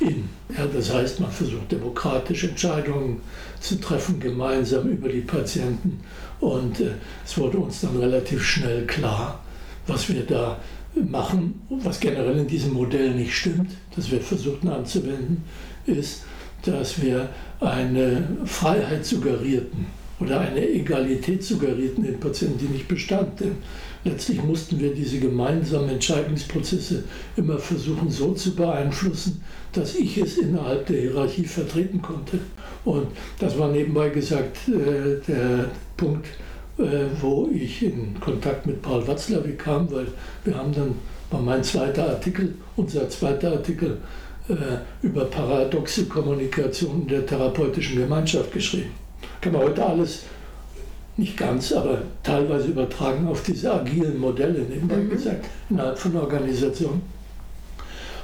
[0.00, 0.28] in.
[0.56, 3.20] Ja, das heißt, man versucht demokratische Entscheidungen
[3.60, 6.00] zu treffen, gemeinsam über die Patienten.
[6.40, 6.90] Und äh,
[7.24, 9.44] es wurde uns dann relativ schnell klar,
[9.86, 10.58] was wir da
[10.94, 15.44] machen, was generell in diesem Modell nicht stimmt, das wir versuchten anzuwenden,
[15.86, 16.24] ist,
[16.64, 17.28] dass wir
[17.60, 19.86] eine Freiheit suggerierten
[20.18, 23.38] oder eine Egalität suggerierten den Patienten, die nicht bestand.
[23.38, 23.56] Denn
[24.04, 27.04] letztlich mussten wir diese gemeinsamen Entscheidungsprozesse
[27.36, 32.38] immer versuchen so zu beeinflussen, dass ich es innerhalb der Hierarchie vertreten konnte.
[32.84, 33.08] Und
[33.38, 36.26] das war nebenbei gesagt äh, der Punkt,
[36.78, 40.06] äh, wo ich in Kontakt mit Paul Watzlawick kam, weil
[40.44, 40.94] wir haben dann,
[41.30, 43.98] war mein zweiter Artikel, unser zweiter Artikel
[44.48, 44.54] äh,
[45.02, 48.92] über paradoxe Kommunikation der therapeutischen Gemeinschaft geschrieben.
[49.40, 50.22] Kann man heute alles
[51.18, 55.10] nicht ganz, aber teilweise übertragen auf diese agilen Modelle, nebenbei mhm.
[55.10, 57.02] gesagt, innerhalb von Organisationen.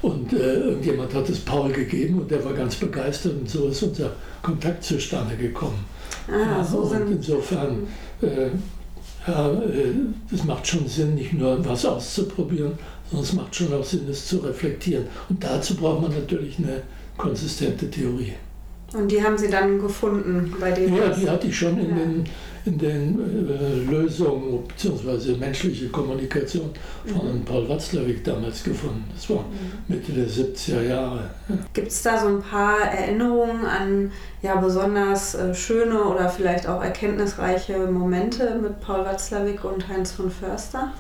[0.01, 3.83] Und äh, irgendjemand hat es Paul gegeben und der war ganz begeistert und so ist
[3.83, 5.85] unser Kontakt zustande gekommen.
[6.31, 7.87] Ah, so und insofern,
[8.23, 8.49] äh,
[9.27, 9.95] ja, äh,
[10.33, 12.73] es macht schon Sinn, nicht nur was auszuprobieren,
[13.11, 15.07] sondern es macht schon auch Sinn, es zu reflektieren.
[15.29, 16.83] Und dazu braucht man natürlich eine
[17.17, 18.35] konsistente Theorie.
[18.93, 20.95] Und die haben Sie dann gefunden bei dem?
[20.95, 21.97] Ja, die hatte ich schon in ja.
[21.97, 22.25] den
[22.67, 25.37] in den äh, Lösungen bzw.
[25.37, 26.71] menschliche Kommunikation
[27.07, 27.45] von mhm.
[27.45, 29.05] Paul Watzlawick damals gefunden.
[29.15, 29.95] Das war mhm.
[29.95, 31.31] Mitte der 70er Jahre.
[31.75, 36.83] Gibt es da so ein paar Erinnerungen an ja, besonders äh, schöne oder vielleicht auch
[36.83, 40.93] erkenntnisreiche Momente mit Paul Watzlawick und Heinz von Förster?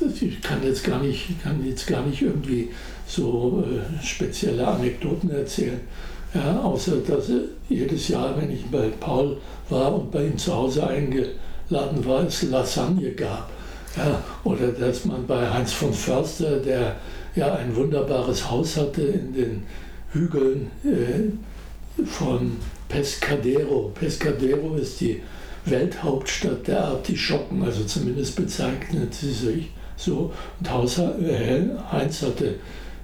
[0.00, 2.70] ich kann jetzt gar nicht, kann jetzt gar nicht irgendwie
[3.06, 5.80] so äh, spezielle Anekdoten erzählen.
[6.34, 7.30] Ja, außer dass
[7.68, 9.36] jedes Jahr, wenn ich bei Paul
[9.68, 13.50] war und bei ihm zu Hause eingeladen war, es Lasagne gab.
[13.96, 16.96] Ja, oder dass man bei Heinz von Förster, der
[17.34, 19.62] ja ein wunderbares Haus hatte in den
[20.12, 22.56] Hügeln äh, von
[22.88, 23.90] Pescadero.
[23.94, 25.20] Pescadero ist die
[25.66, 30.32] Welthauptstadt der Artischocken, also zumindest bezeichnet sie sich so.
[30.60, 32.54] Und Haus, äh, Heinz hatte,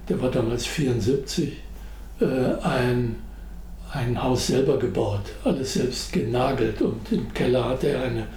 [0.07, 1.55] der war damals 74, äh,
[2.21, 3.15] ein
[3.91, 8.27] ein Haus selber gebaut, alles selbst genagelt und im Keller hatte er eine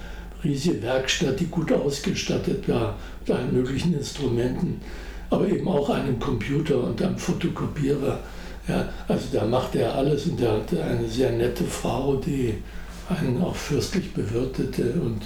[0.43, 4.81] riesige Werkstatt, die gut ausgestattet war mit allen möglichen Instrumenten,
[5.29, 8.19] aber eben auch einem Computer und einem Fotokopierer.
[8.67, 12.55] Ja, also da machte er alles und er hatte eine sehr nette Frau, die
[13.09, 15.21] einen auch fürstlich bewirtete und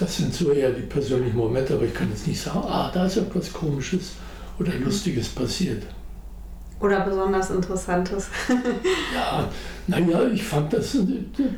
[0.00, 3.06] das sind so eher die persönlichen Momente, aber ich kann jetzt nicht sagen, ah, da
[3.06, 4.12] ist etwas Komisches
[4.58, 5.82] oder Lustiges passiert.
[6.80, 8.28] Oder besonders Interessantes.
[9.14, 9.48] ja,
[9.88, 10.96] naja, ich fand das,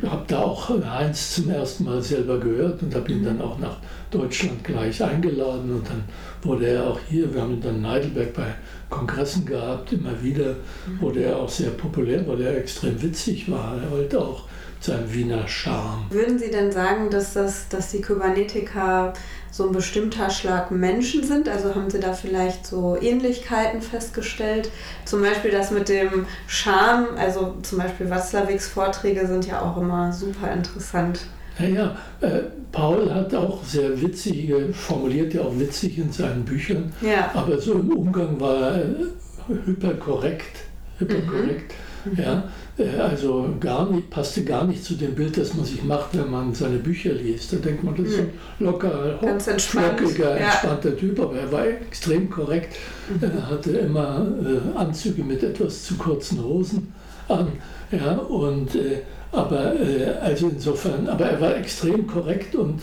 [0.06, 3.76] habe da auch Heinz zum ersten Mal selber gehört und habe ihn dann auch nach
[4.10, 6.04] Deutschland gleich eingeladen und dann
[6.42, 8.54] wurde er auch hier, wir haben ihn dann in Heidelberg bei
[8.88, 10.56] Kongressen gehabt, immer wieder,
[11.00, 13.76] wurde er auch sehr populär, weil er extrem witzig war.
[13.82, 14.44] Er wollte auch
[14.80, 16.06] seinen Wiener Charme.
[16.10, 19.12] Würden Sie denn sagen, dass, das, dass die Kybernetiker
[19.50, 21.48] so ein bestimmter Schlag Menschen sind?
[21.48, 24.70] Also haben Sie da vielleicht so Ähnlichkeiten festgestellt?
[25.04, 30.12] Zum Beispiel das mit dem Charme, also zum Beispiel Watzlawicks Vorträge sind ja auch immer
[30.12, 31.20] super interessant.
[31.58, 32.40] Naja, äh,
[32.72, 37.30] Paul hat auch sehr witzige, formuliert ja auch witzig in seinen Büchern, ja.
[37.34, 40.56] aber so im Umgang war er äh, hyperkorrekt.
[40.98, 41.74] hyperkorrekt.
[42.04, 42.16] Mhm.
[42.16, 46.16] Ja, äh, also gar nicht, passte gar nicht zu dem Bild, das man sich macht,
[46.16, 47.52] wenn man seine Bücher liest.
[47.52, 48.66] Da denkt man, das ist ein mhm.
[48.66, 49.18] locker,
[49.58, 50.96] flockiger, entspannter ja.
[50.96, 52.76] Typ, aber er war extrem korrekt.
[53.08, 53.30] Mhm.
[53.30, 56.92] Er hatte immer äh, Anzüge mit etwas zu kurzen Hosen
[57.28, 57.48] an.
[57.90, 62.80] Ja, und, äh, aber, äh, also insofern, aber er war extrem korrekt und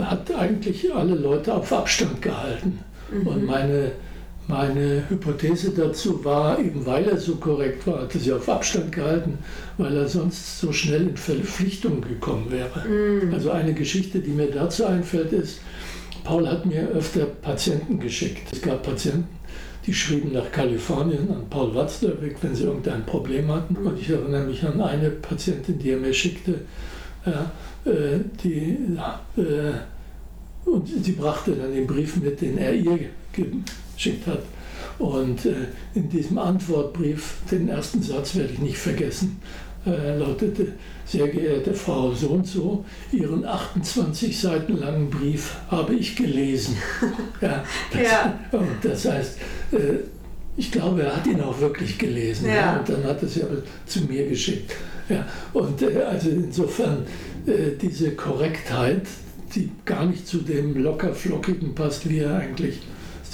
[0.00, 2.78] hat eigentlich alle Leute auf Abstand gehalten.
[3.10, 3.26] Mhm.
[3.26, 3.92] Und meine
[4.46, 9.38] meine Hypothese dazu war, eben weil er so korrekt war, hatte sie auf Abstand gehalten,
[9.78, 12.86] weil er sonst so schnell in Verpflichtung gekommen wäre.
[12.86, 13.32] Mm.
[13.32, 15.60] Also eine Geschichte, die mir dazu einfällt, ist,
[16.24, 18.48] Paul hat mir öfter Patienten geschickt.
[18.52, 19.28] Es gab Patienten,
[19.86, 23.76] die schrieben nach Kalifornien an Paul Watzlawick, wenn sie irgendein Problem hatten.
[23.76, 26.60] Und ich erinnere mich an eine Patientin, die er mir schickte,
[27.26, 27.50] ja,
[27.84, 28.78] äh, die,
[29.36, 29.72] äh,
[30.64, 32.98] und sie brachte dann den Brief mit, den er ihr
[33.94, 34.42] geschickt hat.
[34.98, 35.54] Und äh,
[35.94, 39.40] in diesem Antwortbrief, den ersten Satz werde ich nicht vergessen,
[39.86, 40.72] äh, lautete,
[41.04, 46.76] sehr geehrte Frau so und so, Ihren 28 Seiten langen Brief habe ich gelesen.
[47.40, 48.38] ja, das, ja.
[48.52, 49.38] Und das heißt,
[49.72, 49.76] äh,
[50.56, 52.46] ich glaube, er hat ihn auch wirklich gelesen.
[52.46, 52.54] Ja.
[52.54, 53.44] ja und dann hat er es ja
[53.86, 54.72] zu mir geschickt.
[55.08, 57.04] Ja, und äh, also insofern
[57.46, 59.02] äh, diese Korrektheit,
[59.54, 62.80] die gar nicht zu dem lockerflockigen passt, wie er eigentlich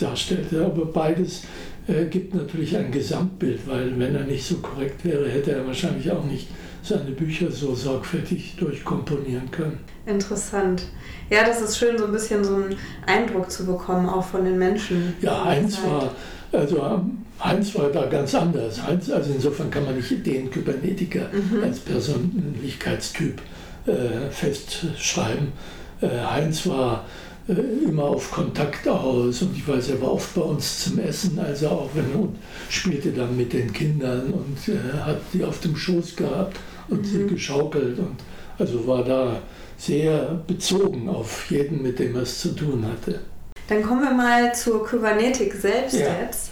[0.00, 0.64] darstellte.
[0.64, 1.42] Aber beides
[1.86, 6.10] äh, gibt natürlich ein Gesamtbild, weil wenn er nicht so korrekt wäre, hätte er wahrscheinlich
[6.10, 6.48] auch nicht
[6.82, 9.78] seine Bücher so sorgfältig durchkomponieren können.
[10.06, 10.84] Interessant.
[11.28, 14.58] Ja, das ist schön, so ein bisschen so einen Eindruck zu bekommen, auch von den
[14.58, 15.14] Menschen.
[15.20, 16.14] Ja, Heinz war,
[16.52, 18.82] also ähm, Heinz war da ganz anders.
[18.82, 21.62] Heinz, also insofern kann man nicht den Kybernetiker mhm.
[21.62, 23.40] als Persönlichkeitstyp
[23.86, 25.52] äh, festschreiben.
[26.00, 27.04] Äh, Heinz war
[27.48, 31.68] immer auf Kontakt aus und ich weiß, er war oft bei uns zum Essen, also
[31.68, 32.28] auch wenn er
[32.68, 37.28] spielte dann mit den Kindern und äh, hat die auf dem Schoß gehabt und mhm.
[37.28, 38.16] geschaukelt und
[38.58, 39.42] also war da
[39.78, 43.20] sehr bezogen auf jeden, mit dem er es zu tun hatte.
[43.68, 46.08] Dann kommen wir mal zur Kybernetik selbst ja.
[46.22, 46.50] jetzt.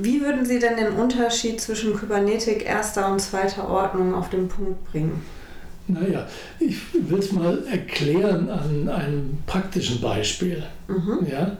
[0.00, 4.84] Wie würden Sie denn den Unterschied zwischen Kybernetik erster und zweiter Ordnung auf den Punkt
[4.90, 5.22] bringen?
[5.88, 6.26] Naja,
[6.60, 10.62] ich will es mal erklären an einem praktischen Beispiel.
[10.88, 11.26] Mhm.
[11.30, 11.56] Ja?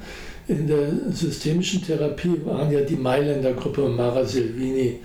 [0.48, 5.00] In der systemischen Therapie waren ja die Mailänder Gruppe Mara Silvini,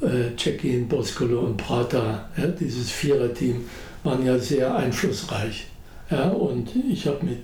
[0.00, 3.64] äh, Cekin, Boscolo und Prata, ja, dieses Viererteam,
[4.04, 5.66] waren ja sehr einflussreich.
[6.10, 6.28] Ja?
[6.28, 7.38] Und ich habe mit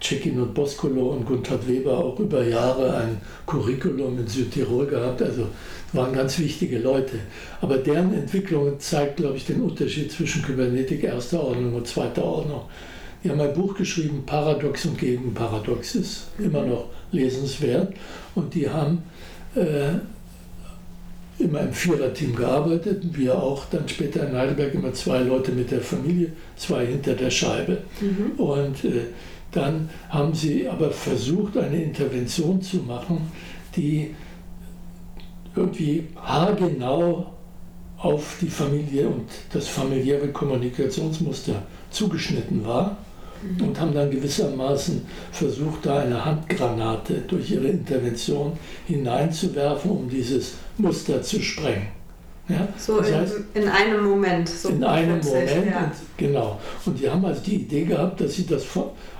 [0.00, 5.20] Cekin und Boscolo und Gunther Weber auch über Jahre ein Curriculum in Südtirol gehabt.
[5.22, 5.48] Also
[5.92, 7.18] waren ganz wichtige Leute.
[7.60, 12.62] Aber deren Entwicklung zeigt, glaube ich, den Unterschied zwischen Kybernetik erster Ordnung und zweiter Ordnung.
[13.22, 17.94] Die haben ein Buch geschrieben, Paradox und Gegenparadox, ist immer noch lesenswert.
[18.34, 19.02] Und die haben
[19.54, 19.94] äh,
[21.42, 25.80] immer im Viererteam gearbeitet, wir auch dann später in Heidelberg immer zwei Leute mit der
[25.80, 27.82] Familie, zwei hinter der Scheibe.
[28.00, 28.40] Mhm.
[28.40, 29.06] Und äh,
[29.50, 33.30] dann haben sie aber versucht, eine Intervention zu machen,
[33.76, 34.14] die
[35.54, 37.26] irgendwie haargenau
[37.98, 42.96] auf die Familie und das familiäre Kommunikationsmuster zugeschnitten war
[43.42, 43.68] mhm.
[43.68, 48.52] und haben dann gewissermaßen versucht, da eine Handgranate durch ihre Intervention
[48.86, 51.88] hineinzuwerfen, um dieses Muster zu sprengen.
[52.48, 52.68] Ja?
[52.76, 54.48] So in, heißt, in, einem Moment.
[54.48, 55.84] So in einem Moment, ja.
[55.84, 56.60] und, genau.
[56.84, 58.64] Und die haben also die Idee gehabt, dass sie das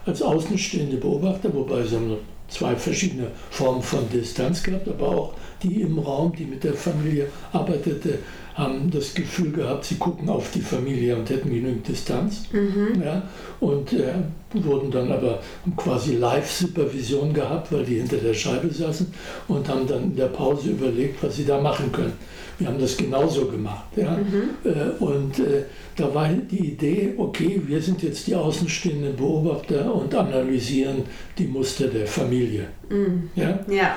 [0.04, 2.16] als außenstehende Beobachter, wobei sie haben
[2.48, 7.28] zwei verschiedene Formen von Distanz gehabt, aber auch die im Raum, die mit der Familie
[7.52, 8.18] arbeitete,
[8.54, 12.44] haben das Gefühl gehabt, sie gucken auf die Familie und hätten genügend Distanz.
[12.52, 13.02] Mhm.
[13.02, 13.22] Ja,
[13.60, 14.12] und äh,
[14.52, 15.40] wurden dann aber
[15.76, 19.12] quasi Live-Supervision gehabt, weil die hinter der Scheibe saßen
[19.48, 22.12] und haben dann in der Pause überlegt, was sie da machen können.
[22.58, 23.86] Wir haben das genauso gemacht.
[23.96, 24.18] Ja?
[24.18, 24.50] Mhm.
[24.64, 25.64] Äh, und äh,
[25.96, 31.04] da war die Idee, okay, wir sind jetzt die außenstehenden Beobachter und analysieren
[31.38, 32.66] die Muster der Familie.
[32.90, 33.30] Mhm.
[33.34, 33.58] Ja?
[33.68, 33.96] ja.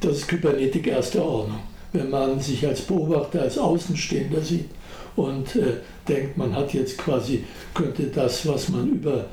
[0.00, 1.60] Das ist Kybernetik erster Ordnung
[1.92, 4.70] wenn man sich als Beobachter, als Außenstehender sieht
[5.16, 5.78] und äh,
[6.08, 9.26] denkt, man hat jetzt quasi, könnte das, was man über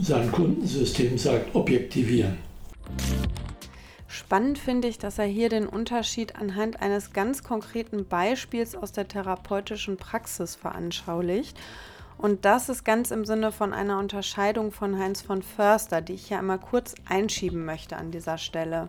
[0.00, 2.38] sein Kundensystem sagt, objektivieren.
[4.08, 9.08] Spannend finde ich, dass er hier den Unterschied anhand eines ganz konkreten Beispiels aus der
[9.08, 11.56] therapeutischen Praxis veranschaulicht.
[12.18, 16.28] Und das ist ganz im Sinne von einer Unterscheidung von Heinz von Förster, die ich
[16.28, 18.88] hier einmal kurz einschieben möchte an dieser Stelle.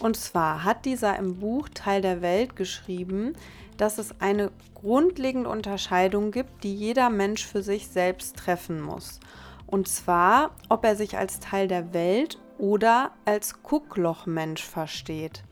[0.00, 3.34] Und zwar hat dieser im Buch Teil der Welt geschrieben,
[3.76, 9.20] dass es eine grundlegende Unterscheidung gibt, die jeder Mensch für sich selbst treffen muss.
[9.66, 15.44] Und zwar, ob er sich als Teil der Welt oder als Gucklochmensch versteht.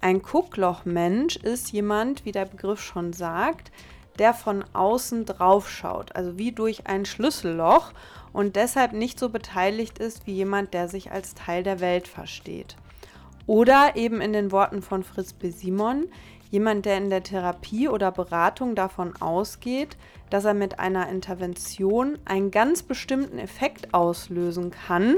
[0.00, 3.70] Ein Gucklochmensch ist jemand, wie der Begriff schon sagt,
[4.18, 7.92] der von außen drauf schaut, also wie durch ein Schlüsselloch
[8.32, 12.76] und deshalb nicht so beteiligt ist wie jemand, der sich als Teil der Welt versteht.
[13.46, 15.50] Oder eben in den Worten von Fritz B.
[15.50, 16.06] Simon,
[16.50, 19.96] jemand, der in der Therapie oder Beratung davon ausgeht,
[20.30, 25.16] dass er mit einer Intervention einen ganz bestimmten Effekt auslösen kann,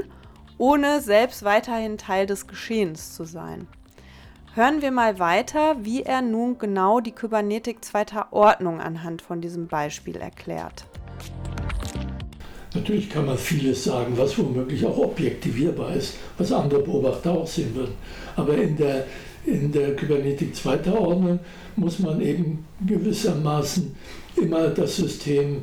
[0.57, 3.67] ohne selbst weiterhin Teil des Geschehens zu sein.
[4.55, 9.67] Hören wir mal weiter, wie er nun genau die Kybernetik zweiter Ordnung anhand von diesem
[9.67, 10.85] Beispiel erklärt.
[12.75, 17.73] Natürlich kann man vieles sagen, was womöglich auch objektivierbar ist, was andere Beobachter auch sehen
[17.73, 17.93] würden.
[18.35, 19.05] Aber in der,
[19.45, 21.39] in der Kybernetik zweiter Ordnung
[21.77, 23.95] muss man eben gewissermaßen
[24.35, 25.61] immer das System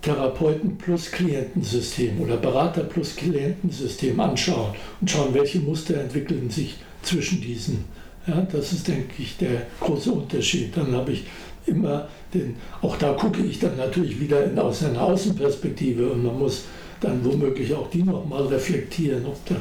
[0.00, 7.40] Therapeuten plus Klientensystem oder Berater plus Klientensystem anschauen und schauen, welche Muster entwickeln sich zwischen
[7.40, 7.84] diesen.
[8.26, 10.76] Ja, das ist, denke ich, der große Unterschied.
[10.76, 11.24] Dann habe ich
[11.68, 16.38] immer den, auch da gucke ich dann natürlich wieder in, aus einer Außenperspektive und man
[16.38, 16.64] muss
[17.00, 19.58] dann womöglich auch die nochmal reflektieren, ob das,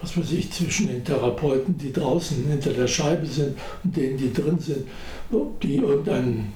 [0.00, 4.32] was weiß ich, zwischen den Therapeuten, die draußen hinter der Scheibe sind und denen, die
[4.32, 4.86] drin sind,
[5.32, 6.52] ob die irgendeinen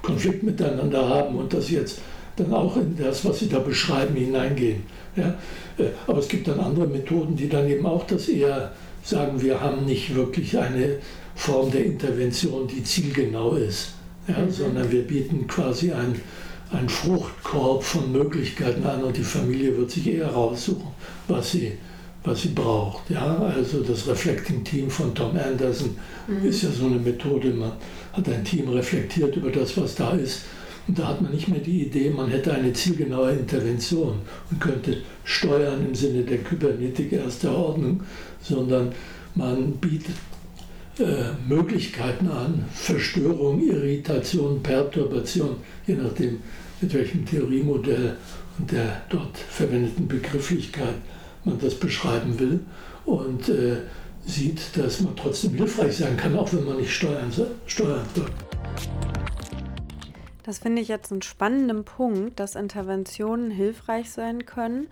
[0.00, 2.00] Konflikt miteinander haben und das jetzt
[2.36, 4.84] dann auch in das, was sie da beschreiben, hineingehen.
[5.16, 5.34] Ja?
[5.78, 8.72] Äh, aber es gibt dann andere Methoden, die dann eben auch das eher
[9.04, 10.96] sagen, wir haben nicht wirklich eine
[11.34, 13.92] Form der Intervention, die zielgenau ist
[14.28, 16.20] ja, sondern wir bieten quasi einen,
[16.70, 20.88] einen Fruchtkorb von Möglichkeiten an und die Familie wird sich eher raussuchen,
[21.28, 21.72] was sie,
[22.24, 23.10] was sie braucht.
[23.10, 25.96] Ja, also das Reflecting Team von Tom Anderson
[26.28, 26.46] mhm.
[26.46, 27.72] ist ja so eine Methode, man
[28.12, 30.42] hat ein Team reflektiert über das, was da ist.
[30.88, 34.18] Und da hat man nicht mehr die Idee, man hätte eine zielgenaue Intervention
[34.50, 38.02] und könnte steuern im Sinne der Kybernetik erster Ordnung,
[38.40, 38.92] sondern
[39.34, 40.16] man bietet
[41.48, 46.40] Möglichkeiten an, Verstörung, Irritation, Perturbation, je nachdem,
[46.80, 48.16] mit welchem Theoriemodell
[48.58, 50.96] und der dort verwendeten Begrifflichkeit
[51.44, 52.60] man das beschreiben will.
[53.04, 53.78] Und äh,
[54.24, 57.32] sieht, dass man trotzdem hilfreich sein kann, auch wenn man nicht steuern,
[57.66, 58.30] steuern wird.
[60.44, 64.88] Das finde ich jetzt einen spannenden Punkt, dass Interventionen hilfreich sein können,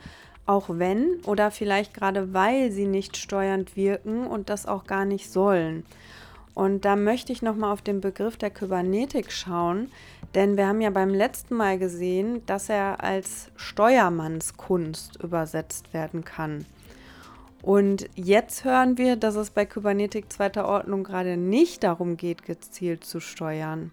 [0.50, 5.30] auch wenn oder vielleicht gerade weil sie nicht steuernd wirken und das auch gar nicht
[5.30, 5.84] sollen.
[6.54, 9.92] Und da möchte ich nochmal auf den Begriff der Kybernetik schauen,
[10.34, 16.66] denn wir haben ja beim letzten Mal gesehen, dass er als Steuermannskunst übersetzt werden kann.
[17.62, 23.04] Und jetzt hören wir, dass es bei Kybernetik zweiter Ordnung gerade nicht darum geht, gezielt
[23.04, 23.92] zu steuern.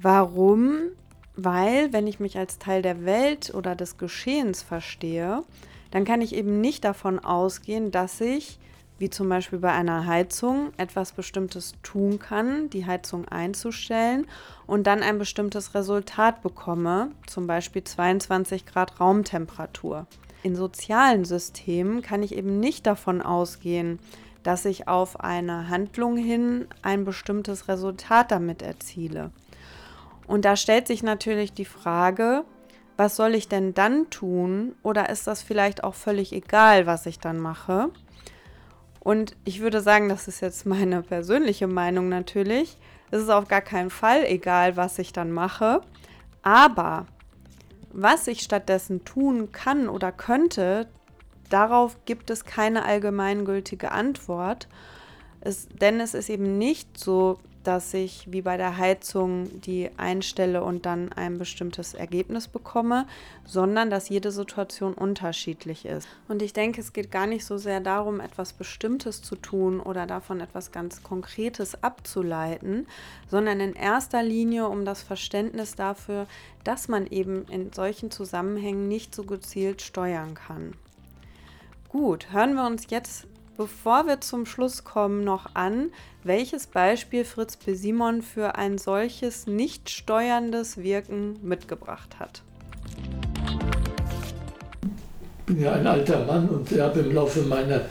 [0.00, 0.92] Warum?
[1.36, 5.42] Weil, wenn ich mich als Teil der Welt oder des Geschehens verstehe,
[5.90, 8.58] dann kann ich eben nicht davon ausgehen, dass ich,
[8.98, 14.26] wie zum Beispiel bei einer Heizung, etwas Bestimmtes tun kann, die Heizung einzustellen
[14.66, 20.06] und dann ein bestimmtes Resultat bekomme, zum Beispiel 22 Grad Raumtemperatur.
[20.42, 23.98] In sozialen Systemen kann ich eben nicht davon ausgehen,
[24.42, 29.30] dass ich auf eine Handlung hin ein bestimmtes Resultat damit erziele.
[30.26, 32.44] Und da stellt sich natürlich die Frage,
[32.96, 34.74] was soll ich denn dann tun?
[34.82, 37.90] Oder ist das vielleicht auch völlig egal, was ich dann mache?
[39.00, 42.78] Und ich würde sagen, das ist jetzt meine persönliche Meinung natürlich.
[43.10, 45.80] Es ist auf gar keinen Fall egal, was ich dann mache.
[46.42, 47.06] Aber
[47.92, 50.88] was ich stattdessen tun kann oder könnte,
[51.50, 54.68] darauf gibt es keine allgemeingültige Antwort,
[55.40, 60.62] Es, denn es ist eben nicht so, dass ich wie bei der Heizung die einstelle
[60.62, 63.06] und dann ein bestimmtes Ergebnis bekomme,
[63.44, 66.08] sondern dass jede Situation unterschiedlich ist.
[66.28, 70.06] Und ich denke, es geht gar nicht so sehr darum, etwas Bestimmtes zu tun oder
[70.06, 72.86] davon etwas ganz Konkretes abzuleiten,
[73.30, 76.26] sondern in erster Linie um das Verständnis dafür,
[76.64, 80.74] dass man eben in solchen Zusammenhängen nicht so gezielt steuern kann.
[81.88, 85.90] Gut, hören wir uns jetzt Bevor wir zum Schluss kommen, noch an,
[86.24, 87.74] welches Beispiel Fritz B.
[87.74, 92.42] Simon für ein solches nicht steuerndes Wirken mitgebracht hat.
[95.40, 97.82] Ich bin ja ein alter Mann und habe im Laufe meiner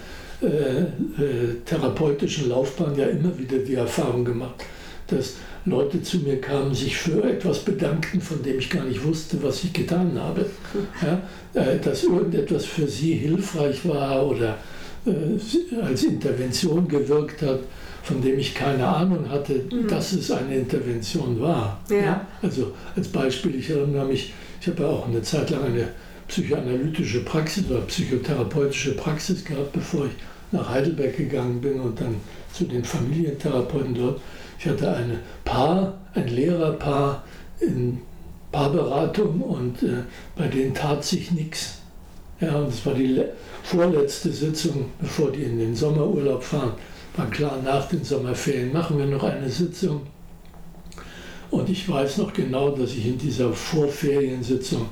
[0.41, 4.65] äh, äh, therapeutischen Laufbahn ja immer wieder die Erfahrung gemacht,
[5.07, 5.35] dass
[5.65, 9.63] Leute zu mir kamen, sich für etwas bedankten, von dem ich gar nicht wusste, was
[9.63, 10.47] ich getan habe.
[11.03, 11.21] Ja,
[11.61, 14.57] äh, dass irgendetwas für sie hilfreich war oder
[15.05, 17.59] als Intervention gewirkt hat,
[18.03, 19.87] von dem ich keine Ahnung hatte, mhm.
[19.87, 21.79] dass es eine Intervention war.
[21.89, 21.97] Ja.
[21.97, 22.27] ja.
[22.41, 25.87] Also als Beispiel, ich erinnere mich, ich habe ja auch eine Zeit lang eine
[26.27, 30.11] psychoanalytische Praxis oder psychotherapeutische Praxis gehabt, bevor ich
[30.51, 32.15] nach Heidelberg gegangen bin und dann
[32.53, 34.21] zu den Familientherapeuten dort.
[34.59, 37.23] Ich hatte eine Paar, ein Lehrerpaar
[37.59, 37.99] in
[38.51, 40.03] Paarberatung und äh,
[40.35, 41.80] bei denen tat sich nichts.
[42.41, 43.21] Ja, und es war die
[43.63, 46.73] vorletzte Sitzung, bevor die in den Sommerurlaub fahren.
[47.15, 50.01] War klar, nach den Sommerferien machen wir noch eine Sitzung.
[51.51, 54.89] Und ich weiß noch genau, dass ich in dieser Vorferiensitzung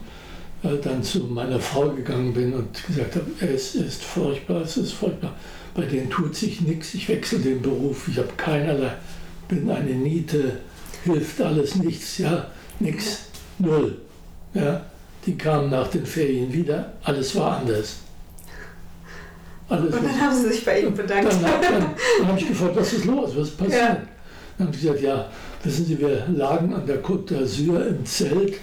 [0.62, 4.92] äh, dann zu meiner Frau gegangen bin und gesagt habe, es ist furchtbar, es ist
[4.92, 5.34] furchtbar.
[5.74, 8.92] Bei denen tut sich nichts, ich wechsle den Beruf, ich habe keinerlei,
[9.48, 10.60] bin eine Niete,
[11.06, 13.28] hilft alles nichts, ja, nichts,
[13.58, 13.98] null.
[14.54, 14.86] Ja.
[15.30, 17.98] Die kamen nach den Ferien wieder, alles war anders.
[19.70, 21.32] Alles und dann haben sie sich bei Ihnen bedankt.
[21.32, 21.62] Dann, dann,
[22.20, 23.80] dann, habe ich gefragt, was ist los, was passiert?
[23.80, 24.02] Ja.
[24.58, 25.30] Dann haben sie gesagt, ja,
[25.64, 28.56] wissen Sie, wir lagen an der Côte d'Azur im Zelt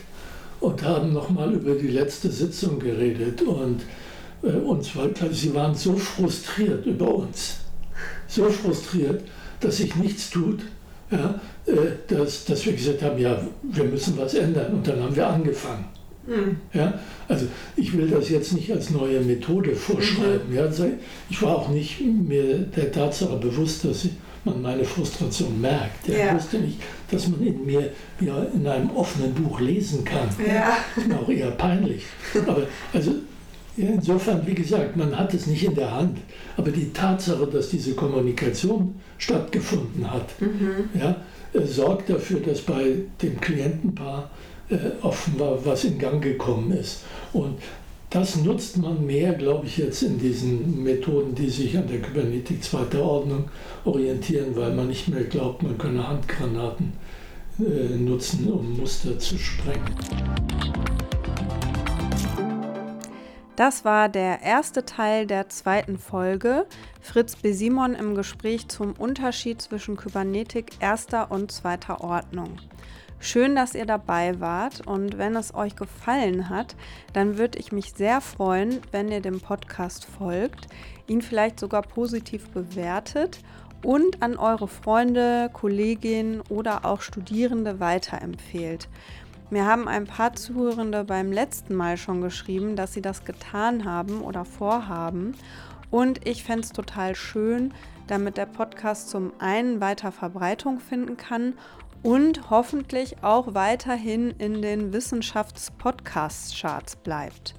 [0.58, 3.42] und haben nochmal über die letzte Sitzung geredet.
[3.42, 3.82] Und
[4.42, 7.58] äh, uns war, sie waren so frustriert über uns,
[8.26, 9.22] so frustriert,
[9.60, 10.62] dass sich nichts tut,
[11.12, 11.74] ja, äh,
[12.08, 14.72] dass, dass wir gesagt haben, ja, wir müssen was ändern.
[14.72, 15.95] Und dann haben wir angefangen.
[16.26, 16.56] Mhm.
[16.72, 16.98] Ja,
[17.28, 17.46] also
[17.76, 20.50] ich will das jetzt nicht als neue Methode vorschreiben.
[20.50, 20.56] Mhm.
[20.56, 20.68] Ja,
[21.30, 24.08] ich war auch nicht mir der Tatsache bewusst, dass
[24.44, 26.08] man meine Frustration merkt.
[26.08, 26.26] Ja, ja.
[26.28, 26.78] Ich wusste nicht,
[27.10, 30.28] dass man in mir wie in einem offenen Buch lesen kann.
[30.46, 30.78] Ja.
[30.94, 32.04] Das ist auch eher peinlich.
[32.46, 32.62] Aber
[32.92, 33.14] also
[33.76, 36.18] insofern, wie gesagt, man hat es nicht in der Hand.
[36.56, 40.88] Aber die Tatsache, dass diese Kommunikation stattgefunden hat, mhm.
[40.98, 41.16] ja,
[41.52, 44.30] äh, sorgt dafür, dass bei dem Klientenpaar
[45.02, 47.02] offenbar was in Gang gekommen ist.
[47.32, 47.58] Und
[48.10, 52.62] das nutzt man mehr, glaube ich, jetzt in diesen Methoden, die sich an der Kybernetik
[52.62, 53.48] zweiter Ordnung
[53.84, 56.92] orientieren, weil man nicht mehr glaubt, man könne Handgranaten
[57.58, 59.94] äh, nutzen, um Muster zu sprengen.
[63.56, 66.66] Das war der erste Teil der zweiten Folge.
[67.00, 67.52] Fritz B.
[67.52, 72.58] Simon im Gespräch zum Unterschied zwischen Kybernetik erster und zweiter Ordnung.
[73.18, 76.76] Schön, dass ihr dabei wart und wenn es euch gefallen hat,
[77.12, 80.68] dann würde ich mich sehr freuen, wenn ihr dem Podcast folgt,
[81.06, 83.40] ihn vielleicht sogar positiv bewertet
[83.82, 88.88] und an eure Freunde, Kolleginnen oder auch Studierende weiterempfehlt.
[89.48, 94.20] Mir haben ein paar Zuhörende beim letzten Mal schon geschrieben, dass sie das getan haben
[94.22, 95.34] oder vorhaben.
[95.90, 97.72] Und ich fände es total schön,
[98.08, 101.54] damit der Podcast zum einen weiter Verbreitung finden kann
[102.06, 107.54] und hoffentlich auch weiterhin in den Wissenschafts-Podcast-Charts bleibt.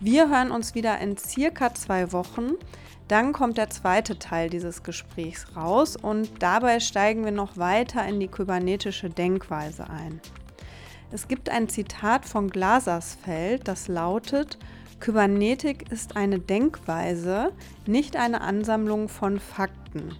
[0.00, 2.54] Wir hören uns wieder in circa zwei Wochen.
[3.06, 8.18] Dann kommt der zweite Teil dieses Gesprächs raus und dabei steigen wir noch weiter in
[8.18, 10.20] die kybernetische Denkweise ein.
[11.12, 14.58] Es gibt ein Zitat von Glasersfeld, das lautet,
[14.98, 17.52] Kybernetik ist eine Denkweise,
[17.86, 20.16] nicht eine Ansammlung von Fakten.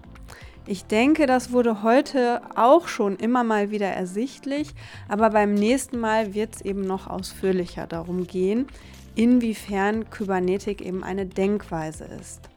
[0.64, 4.68] Ich denke, das wurde heute auch schon immer mal wieder ersichtlich,
[5.08, 8.68] aber beim nächsten Mal wird es eben noch ausführlicher darum gehen,
[9.16, 12.48] inwiefern Kybernetik eben eine Denkweise ist.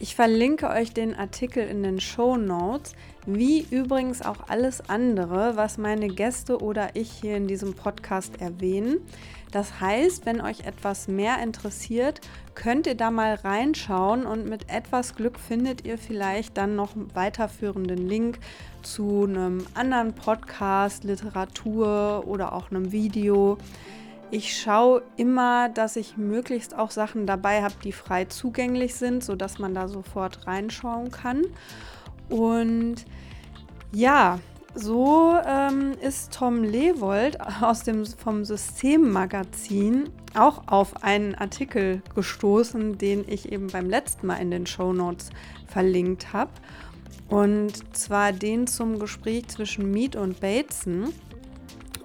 [0.00, 2.94] Ich verlinke euch den Artikel in den Show Notes,
[3.26, 9.00] wie übrigens auch alles andere, was meine Gäste oder ich hier in diesem Podcast erwähnen.
[9.50, 12.20] Das heißt, wenn euch etwas mehr interessiert,
[12.54, 17.14] könnt ihr da mal reinschauen und mit etwas Glück findet ihr vielleicht dann noch einen
[17.14, 18.40] weiterführenden Link
[18.82, 23.58] zu einem anderen Podcast, Literatur oder auch einem Video.
[24.30, 29.58] Ich schaue immer, dass ich möglichst auch Sachen dabei habe, die frei zugänglich sind, sodass
[29.58, 31.44] man da sofort reinschauen kann.
[32.28, 33.06] Und
[33.90, 34.38] ja,
[34.78, 43.24] so ähm, ist Tom Lewold aus dem, vom Systemmagazin auch auf einen Artikel gestoßen, den
[43.26, 45.30] ich eben beim letzten Mal in den Show Notes
[45.66, 46.52] verlinkt habe.
[47.28, 51.12] Und zwar den zum Gespräch zwischen Mead und Bateson.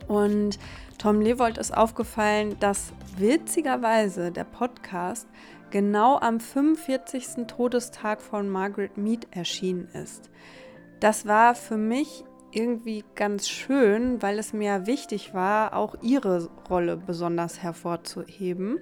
[0.07, 0.57] Und
[0.97, 5.27] Tom Lewold ist aufgefallen, dass witzigerweise der Podcast
[5.69, 7.45] genau am 45.
[7.47, 10.29] Todestag von Margaret Mead erschienen ist.
[10.99, 12.23] Das war für mich
[12.55, 18.79] irgendwie ganz schön, weil es mir wichtig war, auch ihre Rolle besonders hervorzuheben.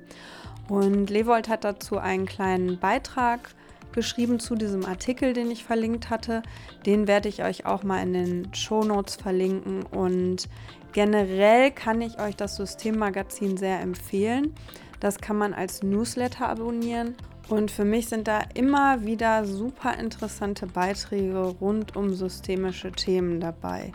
[0.70, 3.50] Und Lewold hat dazu einen kleinen Beitrag
[3.92, 6.44] geschrieben zu diesem Artikel, den ich verlinkt hatte.
[6.86, 9.84] Den werde ich euch auch mal in den Show Notes verlinken.
[9.84, 10.48] Und
[10.94, 14.54] generell kann ich euch das Systemmagazin sehr empfehlen.
[15.00, 17.16] Das kann man als Newsletter abonnieren.
[17.50, 23.92] Und für mich sind da immer wieder super interessante Beiträge rund um systemische Themen dabei.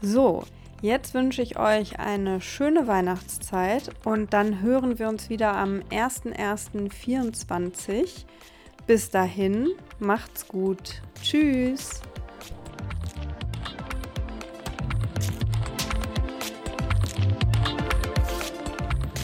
[0.00, 0.44] So,
[0.80, 8.24] jetzt wünsche ich euch eine schöne Weihnachtszeit und dann hören wir uns wieder am 01.01.24.
[8.86, 9.68] Bis dahin,
[9.98, 11.02] macht's gut.
[11.20, 12.00] Tschüss.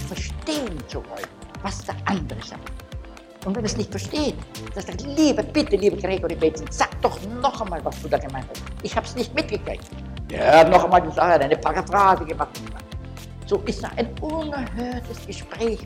[0.07, 1.29] Verstehen zu wollen,
[1.63, 2.84] was der andere sagt.
[3.45, 4.35] Und wenn es nicht versteht,
[4.75, 8.47] dann sagt, liebe, bitte, liebe Gregory Bateson, sag doch noch einmal, was du da gemeint
[8.49, 8.63] hast.
[8.83, 9.85] Ich habe es nicht mitgekriegt.
[10.33, 12.49] Er hat noch einmal gesagt, eine Paraphrase gemacht.
[13.47, 15.81] So ist da ein unerhörtes Gespräch.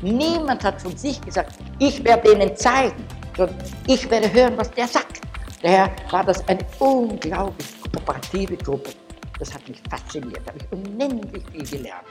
[0.00, 3.04] Niemand hat von sich gesagt, ich werde denen zeigen,
[3.36, 3.56] sondern
[3.86, 5.20] ich werde hören, was der sagt.
[5.62, 8.90] Daher war das eine unglaublich kooperative Gruppe.
[9.38, 12.04] Das hat mich fasziniert, da habe ich unendlich viel gelernt.